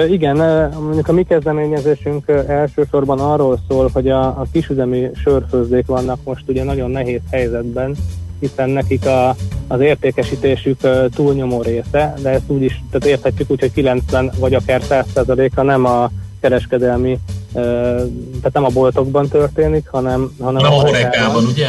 [0.09, 0.37] Igen,
[0.81, 6.63] mondjuk a mi kezdeményezésünk elsősorban arról szól, hogy a, a kisüzemi sörfőzdék vannak most ugye
[6.63, 7.95] nagyon nehéz helyzetben,
[8.39, 9.35] hiszen nekik a,
[9.67, 10.79] az értékesítésük
[11.15, 15.85] túlnyomó része, de ezt úgy is tehát érthetjük úgy, hogy 90 vagy akár 100%-a nem
[15.85, 17.19] a kereskedelmi,
[17.53, 21.67] tehát nem a boltokban történik, hanem, hanem nem a horekában, ugye?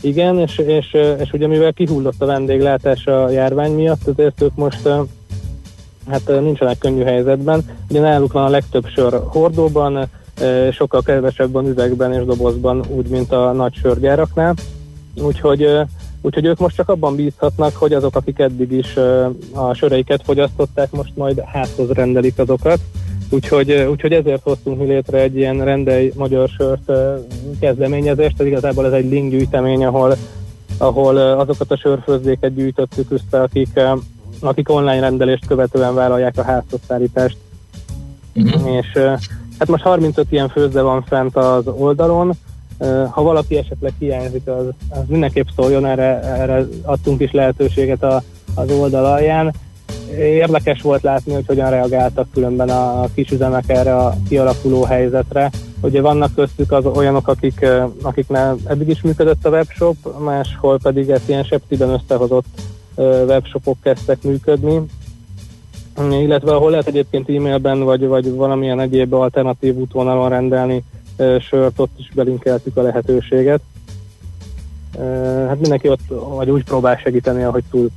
[0.00, 4.88] Igen, és, és, és ugye mivel kihullott a vendéglátás a járvány miatt, ezért ők most
[6.10, 7.76] hát nincsenek könnyű helyzetben.
[7.88, 10.08] Ugye náluk van a legtöbb sör hordóban,
[10.72, 14.54] sokkal kevesebben üvegben és dobozban, úgy, mint a nagy sörgyáraknál.
[15.22, 15.68] Úgyhogy,
[16.20, 18.96] úgyhogy ők most csak abban bízhatnak, hogy azok, akik eddig is
[19.52, 22.78] a söreiket fogyasztották, most majd házhoz rendelik azokat.
[23.30, 26.92] Úgyhogy, úgyhogy ezért hoztunk mi létre egy ilyen rendelj magyar sört
[27.60, 30.16] kezdeményezést, tehát igazából ez egy link gyűjtemény, ahol,
[30.78, 33.80] ahol azokat a sörfőzdéket gyűjtöttük össze, akik,
[34.40, 37.36] akik online rendelést követően vállalják a házhozszállítást.
[38.34, 38.76] Uh-huh.
[38.76, 38.86] És
[39.58, 42.36] hát most 35 ilyen főzde van fent az oldalon,
[43.10, 48.22] ha valaki esetleg hiányzik, az, az mindenképp szóljon, erre, erre adtunk is lehetőséget a,
[48.54, 49.54] az oldal alján.
[50.18, 55.50] Érdekes volt látni, hogy hogyan reagáltak különben a kisüzemek erre a kialakuló helyzetre.
[55.80, 57.66] Ugye vannak köztük az olyanok, akik,
[58.02, 62.46] akiknek eddig is működött a webshop, máshol pedig ezt ilyen septiben összehozott
[63.26, 64.80] webshopok kezdtek működni,
[66.10, 70.84] illetve ahol lehet egyébként e-mailben vagy, vagy valamilyen egyéb alternatív útvonalon rendelni
[71.40, 73.60] sört, ott is belinkeltük a lehetőséget.
[75.48, 77.90] Hát mindenki ott vagy úgy próbál segíteni, ahogy tud.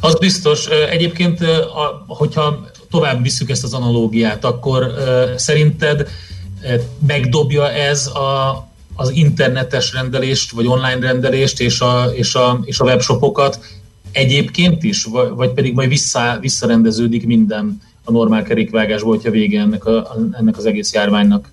[0.00, 0.66] Az biztos.
[0.66, 1.38] Egyébként,
[2.06, 4.94] hogyha tovább visszük ezt az analógiát, akkor
[5.36, 6.08] szerinted
[7.06, 12.84] megdobja ez a, az internetes rendelést, vagy online rendelést és a, és a, és a
[12.84, 13.58] webshopokat
[14.12, 15.04] egyébként is,
[15.34, 20.66] vagy pedig majd vissza, visszarendeződik minden a normál kerékvágásból, hogyha vége ennek, a, ennek az
[20.66, 21.50] egész járványnak?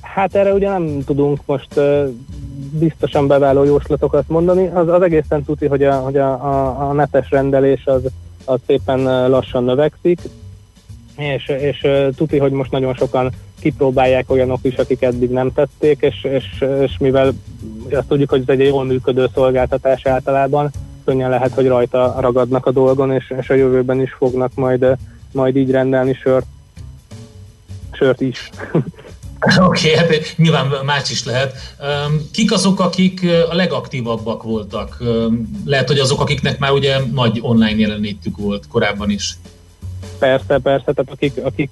[0.00, 1.80] Hát erre ugye nem tudunk most
[2.70, 4.66] biztosan beváló jóslatokat mondani.
[4.66, 8.02] Az, az egészen tuti, hogy a, hogy a, a, a netes rendelés az,
[8.44, 10.20] az szépen lassan növekszik,
[11.16, 11.86] és, és
[12.16, 16.98] tuti, hogy most nagyon sokan kipróbálják olyanok is, akik eddig nem tették, és, és, és
[16.98, 17.32] mivel
[17.90, 20.70] azt tudjuk, hogy ez egy jól működő szolgáltatás általában,
[21.04, 24.96] könnyen lehet, hogy rajta ragadnak a dolgon, és, és a jövőben is fognak majd,
[25.32, 26.46] majd így rendelni sört,
[27.92, 28.50] sört is.
[29.56, 31.56] Oké, okay, hát nyilván más is lehet.
[32.32, 35.02] Kik azok, akik a legaktívabbak voltak?
[35.64, 39.38] Lehet, hogy azok, akiknek már ugye nagy online jelenlétük volt korábban is.
[40.18, 41.70] Persze, persze, tehát akik, akik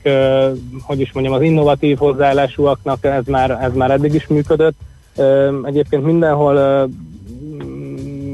[0.82, 4.76] hogy is mondjam, az innovatív hozzáállásúaknak ez már, ez már eddig is működött.
[5.64, 6.88] Egyébként mindenhol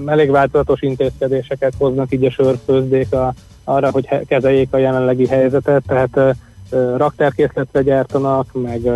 [0.06, 6.36] elég változatos intézkedéseket hoznak így a sörfőzdék a, arra, hogy kezeljék a jelenlegi helyzetet, tehát
[6.96, 8.86] raktárkészletre gyártanak, meg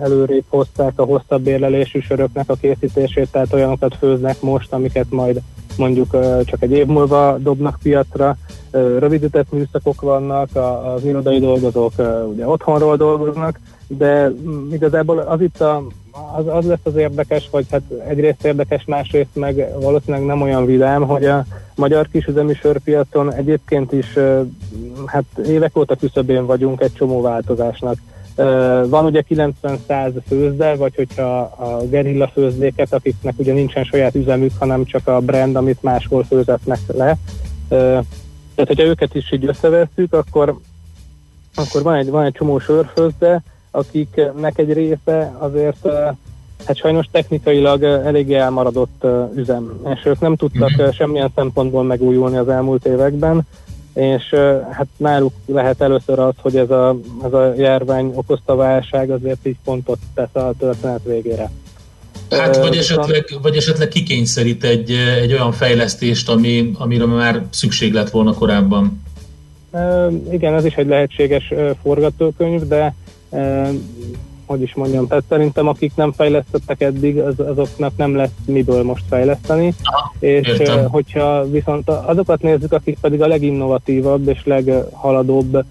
[0.00, 5.40] előrébb hozták a hosszabb érlelésű söröknek a készítését, tehát olyanokat főznek most, amiket majd
[5.76, 6.10] mondjuk
[6.44, 8.36] csak egy év múlva dobnak piacra.
[8.70, 10.48] Rövidített műszakok vannak,
[10.94, 11.92] az irodai dolgozók
[12.32, 15.82] ugye otthonról dolgoznak, de mm, igazából az itt a,
[16.36, 21.02] az, az lesz az érdekes, hogy hát egyrészt érdekes, másrészt meg valószínűleg nem olyan vidám,
[21.02, 21.44] hogy a
[21.74, 24.18] magyar kisüzemi sörpiacon egyébként is
[25.06, 27.96] hát évek óta küszöbén vagyunk egy csomó változásnak.
[28.86, 34.84] Van ugye 90-100 főzde, vagy hogyha a gerilla főzdéket, akiknek ugye nincsen saját üzemük, hanem
[34.84, 37.16] csak a brand, amit máshol főzetnek le.
[38.54, 40.58] Tehát, hogyha őket is így összevesszük, akkor,
[41.54, 43.42] akkor van, egy, van egy csomó sörfőzde,
[43.74, 45.88] akiknek egy része azért
[46.66, 50.90] hát sajnos technikailag eléggé elmaradott üzem, és ők nem tudtak mm-hmm.
[50.90, 53.46] semmilyen szempontból megújulni az elmúlt években,
[53.94, 54.34] és
[54.70, 59.56] hát náluk lehet először az, hogy ez a, ez a járvány okozta válság azért így
[59.64, 61.50] pontot tesz a történet végére.
[62.30, 68.10] Hát vagy esetleg, vagy esetleg kikényszerít egy, egy olyan fejlesztést, ami, amire már szükség lett
[68.10, 69.02] volna korábban.
[70.30, 71.52] Igen, ez is egy lehetséges
[71.82, 72.94] forgatókönyv, de
[74.46, 79.04] hogy is mondjam, tehát szerintem akik nem fejlesztettek eddig, az, azoknak nem lesz miből most
[79.08, 80.88] fejleszteni, Aha, és értem.
[80.88, 85.64] hogyha viszont azokat nézzük, akik pedig a leginnovatívabb és leghaladóbb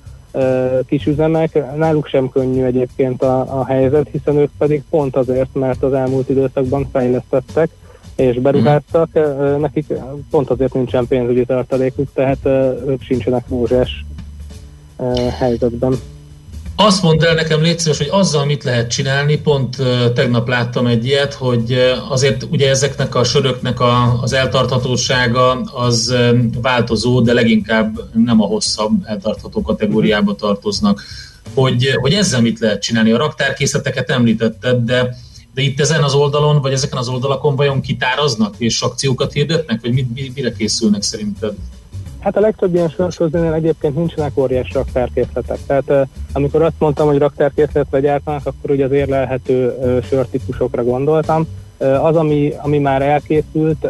[0.87, 5.93] kisüzemek, náluk sem könnyű egyébként a, a helyzet, hiszen ők pedig pont azért, mert az
[5.93, 7.69] elmúlt időszakban fejlesztettek,
[8.15, 9.59] és beruháztak, uh-huh.
[9.59, 9.93] nekik
[10.29, 12.45] pont azért nincsen pénzügyi tartalékuk, tehát
[12.87, 14.05] ők sincsenek mózsás
[15.39, 15.93] helyzetben.
[16.75, 19.77] Azt mondd el nekem, légy szíves, hogy azzal mit lehet csinálni, pont
[20.13, 21.77] tegnap láttam egy ilyet, hogy
[22.09, 26.15] azért ugye ezeknek a söröknek a, az eltarthatósága az
[26.61, 31.03] változó, de leginkább nem a hosszabb eltartható kategóriába tartoznak.
[31.53, 33.11] Hogy, hogy ezzel mit lehet csinálni?
[33.11, 35.15] A raktárkészleteket említetted, de
[35.53, 39.93] de itt ezen az oldalon, vagy ezeken az oldalakon vajon kitáraznak és akciókat hirdetnek, vagy
[39.93, 41.53] mit, mire készülnek szerinted?
[42.23, 45.57] Hát a legtöbb ilyen sorsozónél egyébként nincsenek óriás raktárkészletek.
[45.67, 51.47] Tehát amikor azt mondtam, hogy raktárkészletre gyártanak, akkor ugye az érlelhető sörtípusokra gondoltam.
[51.77, 53.87] Az, ami, ami már elkészült,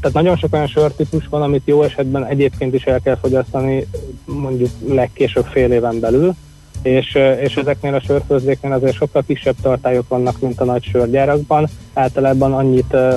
[0.00, 3.86] tehát nagyon sok olyan sörtípus van, amit jó esetben egyébként is el kell fogyasztani
[4.24, 6.34] mondjuk legkésőbb fél éven belül,
[6.82, 11.68] és, és ezeknél a sörfőzdéknél azért sokkal kisebb tartályok vannak, mint a nagy sörgyárakban.
[11.94, 13.14] Általában annyit uh,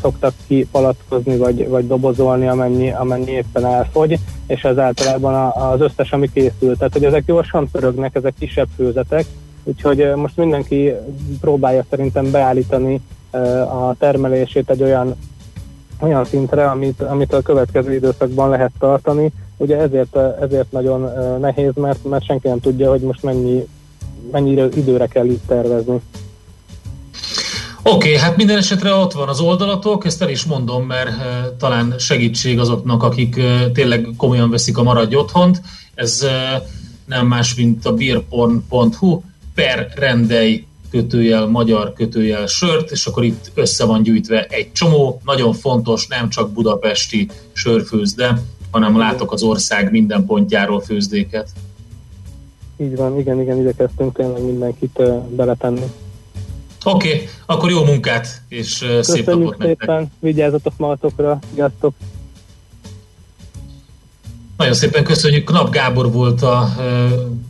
[0.00, 6.30] szoktak kipalackozni, vagy, vagy dobozolni, amennyi, amennyi éppen elfogy, és ez általában az összes, ami
[6.32, 6.76] készül.
[6.76, 9.24] Tehát, hogy ezek gyorsan pörögnek, ezek kisebb főzetek,
[9.64, 10.92] úgyhogy most mindenki
[11.40, 13.00] próbálja szerintem beállítani
[13.70, 15.16] a termelését egy olyan
[16.00, 19.32] olyan szintre, amit, amit a következő időszakban lehet tartani.
[19.60, 23.66] Ugye ezért, ezért nagyon nehéz, mert, mert senki nem tudja, hogy most mennyi,
[24.32, 26.00] mennyire időre kell itt tervezni.
[27.82, 31.56] Oké, okay, hát minden esetre ott van az oldalatok, ezt el is mondom, mert uh,
[31.58, 35.60] talán segítség azoknak, akik uh, tényleg komolyan veszik a maradj otthont.
[35.94, 36.66] Ez uh,
[37.06, 39.20] nem más, mint a beerporn.hu
[39.54, 45.52] per rendei kötőjel, magyar kötőjel sört, és akkor itt össze van gyűjtve egy csomó, nagyon
[45.52, 51.48] fontos, nem csak budapesti sörfőzde, hanem látok az ország minden pontjáról főzdéket.
[52.76, 55.84] Így van, igen, igen, igyekeztünk tényleg mindenkit beletenni.
[56.84, 60.06] Oké, okay, akkor jó munkát, és Köszönjük szép napot szépen, nektek.
[60.18, 61.94] vigyázzatok magatokra, sziasztok!
[64.56, 65.44] Nagyon szépen köszönjük.
[65.44, 66.68] Knap Gábor volt a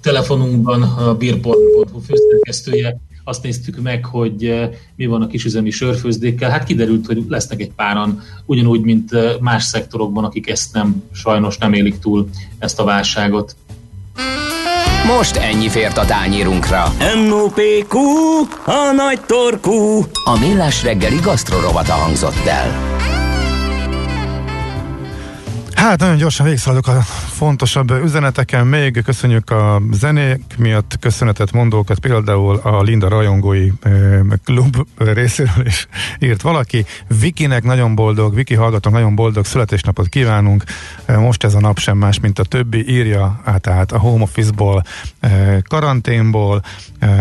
[0.02, 2.96] telefonunkban a beerport.hu főszerkesztője
[3.30, 6.50] azt néztük meg, hogy eh, mi van a kisüzemi sörfőzdékkel.
[6.50, 11.58] Hát kiderült, hogy lesznek egy páran, ugyanúgy, mint eh, más szektorokban, akik ezt nem, sajnos
[11.58, 12.28] nem élik túl
[12.58, 13.56] ezt a válságot.
[15.06, 16.92] Most ennyi fért a tányírunkra.
[17.26, 17.98] M.O.P.Q.
[18.64, 20.04] A nagy torkú.
[20.24, 22.90] A millás reggeli gasztrorovata hangzott el.
[25.80, 28.66] Hát nagyon gyorsan végszaladok a fontosabb üzeneteken.
[28.66, 33.70] Még köszönjük a zenék miatt köszönetet mondókat, például a Linda Rajongói
[34.44, 36.84] klub részéről is írt valaki.
[37.20, 40.64] Vikinek nagyon boldog, Viki hallgatók nagyon boldog születésnapot kívánunk.
[41.06, 42.88] Most ez a nap sem más, mint a többi.
[42.88, 44.82] Írja át, át a home office-ból,
[45.68, 46.62] karanténból,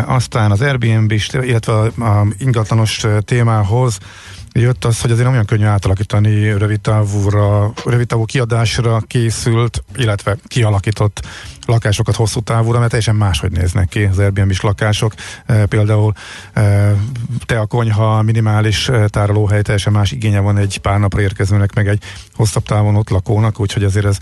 [0.05, 3.99] aztán az Airbnb, illetve a ingatlanos témához
[4.54, 11.22] jött az, hogy azért nem olyan könnyű átalakítani rövidtávúra, rövidtávú kiadásra készült, illetve kialakított
[11.70, 15.14] lakásokat hosszú távúra, mert teljesen máshogy néznek ki az Airbnb-s lakások.
[15.46, 16.14] E, például
[16.54, 16.94] e,
[17.46, 21.88] te a konyha, minimális e, tárolóhely, teljesen más igénye van egy pár napra érkezőnek, meg
[21.88, 22.04] egy
[22.34, 24.18] hosszabb távon ott lakónak, úgyhogy azért ez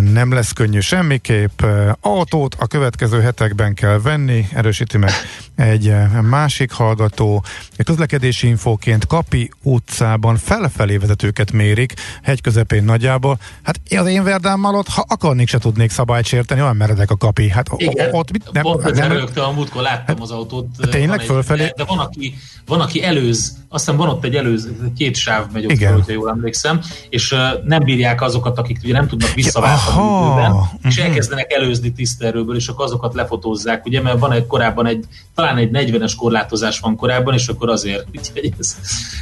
[0.00, 1.62] nem lesz könnyű semmiképp.
[2.00, 5.10] Autót a következő hetekben kell venni, erősíti meg
[5.56, 7.44] egy másik hallgató.
[7.84, 11.92] Közlekedési infóként Kapi utcában felfelé vezetőket mérik,
[12.22, 13.38] hegy közepén nagyjából.
[13.62, 17.48] Hát az én verdámmal ott, ha akarnék, se tudnék szabályt sérteni, olyan meredek a kapi.
[17.48, 18.62] Hát Igen, ott mit nem...
[18.62, 20.66] Pont nem, rögtön a múltkor láttam hát, az autót.
[20.80, 21.72] Hát tényleg egy, fölfelé?
[21.76, 22.34] De van aki,
[22.66, 25.88] van, aki előz, aztán van ott egy előz, két sáv megy ott, Igen.
[25.88, 30.96] Fel, hogyha jól emlékszem, és nem bírják azokat, akik ugye nem tudnak visszaváltani időben, és
[30.96, 31.06] mhm.
[31.06, 35.04] elkezdenek előzni tiszterőből, és akkor azokat lefotózzák, ugye, mert van egy korábban egy,
[35.34, 38.76] talán egy 40-es korlátozás van korábban, és akkor azért, úgyhogy ez,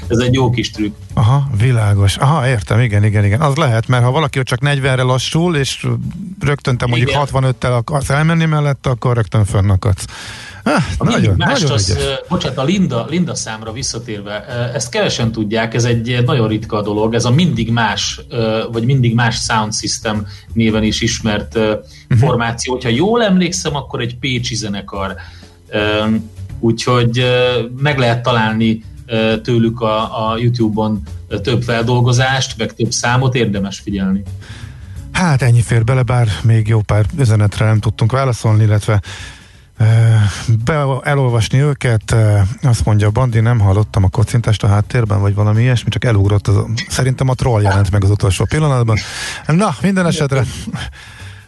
[0.09, 0.95] ez egy jó kis trükk.
[1.15, 2.17] Aha, világos.
[2.17, 3.41] Aha, értem, igen, igen, igen.
[3.41, 5.87] Az lehet, mert ha valaki csak 40-re lassul, és
[6.41, 7.21] rögtönte mondjuk igen
[7.53, 10.05] előtte akarsz elmenni mellette, akkor rögtön fönnakadsz.
[10.63, 11.99] Ah, a nagyon, mást nagyon az,
[12.29, 17.25] bocsánat, a Linda, Linda számra visszatérve, ezt kevesen tudják, ez egy nagyon ritka dolog, ez
[17.25, 18.21] a mindig más,
[18.73, 22.19] vagy mindig más sound system néven is ismert uh-huh.
[22.19, 22.73] formáció.
[22.73, 25.15] Hogyha jól emlékszem, akkor egy pécsi zenekar.
[26.61, 27.25] Úgyhogy
[27.77, 28.85] meg lehet találni
[29.43, 31.03] tőlük a, a YouTube-on
[31.43, 34.23] több feldolgozást, meg több számot, érdemes figyelni.
[35.23, 39.01] Hát ennyi fér bele, bár még jó pár üzenetre nem tudtunk válaszolni, illetve
[40.65, 42.17] be, elolvasni őket,
[42.63, 46.57] azt mondja Bandi, nem hallottam a kocintást a háttérben, vagy valami ilyesmi, csak elugrott, az,
[46.89, 48.99] szerintem a troll jelent meg az utolsó pillanatban.
[49.47, 50.45] Na, minden esetre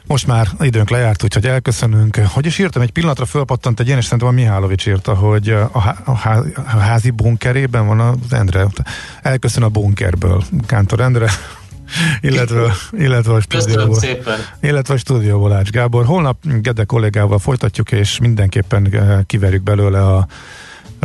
[0.07, 2.16] most már időnk lejárt, úgyhogy elköszönünk.
[2.16, 5.79] Hogy is írtam, egy pillanatra fölpattant egy ilyen, és szerintem a Mihálovics írta, hogy a,
[5.81, 8.66] há- a, a házi bunkerében van az Endre.
[9.22, 10.45] Elköszön a bunkerből.
[10.66, 11.31] Kántor Endre,
[12.20, 13.99] illetve, illetve a stúdióból.
[14.61, 16.05] Illetve a stúdióból Ács Gábor.
[16.05, 20.26] Holnap Gede kollégával folytatjuk, és mindenképpen eh, kiverjük belőle a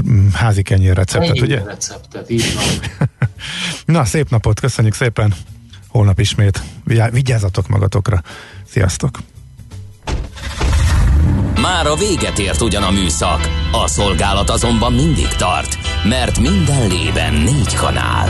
[0.09, 1.63] mm, házi kenyér receptet, Ennyi ugye?
[1.63, 3.07] receptet, így van.
[3.95, 5.33] Na, szép napot, köszönjük szépen.
[5.87, 6.61] Holnap ismét.
[7.11, 8.21] Vigyázzatok magatokra.
[8.65, 9.19] Sziasztok!
[11.61, 17.33] Már a véget ért ugyan a műszak, a szolgálat azonban mindig tart, mert minden lében
[17.33, 18.29] négy kanál.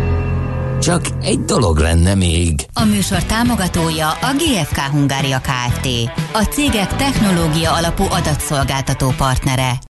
[0.81, 2.65] Csak egy dolog lenne még.
[2.73, 5.87] A műsor támogatója a GFK Hungária Kft.
[6.33, 9.71] A cégek technológia alapú adatszolgáltató partnere.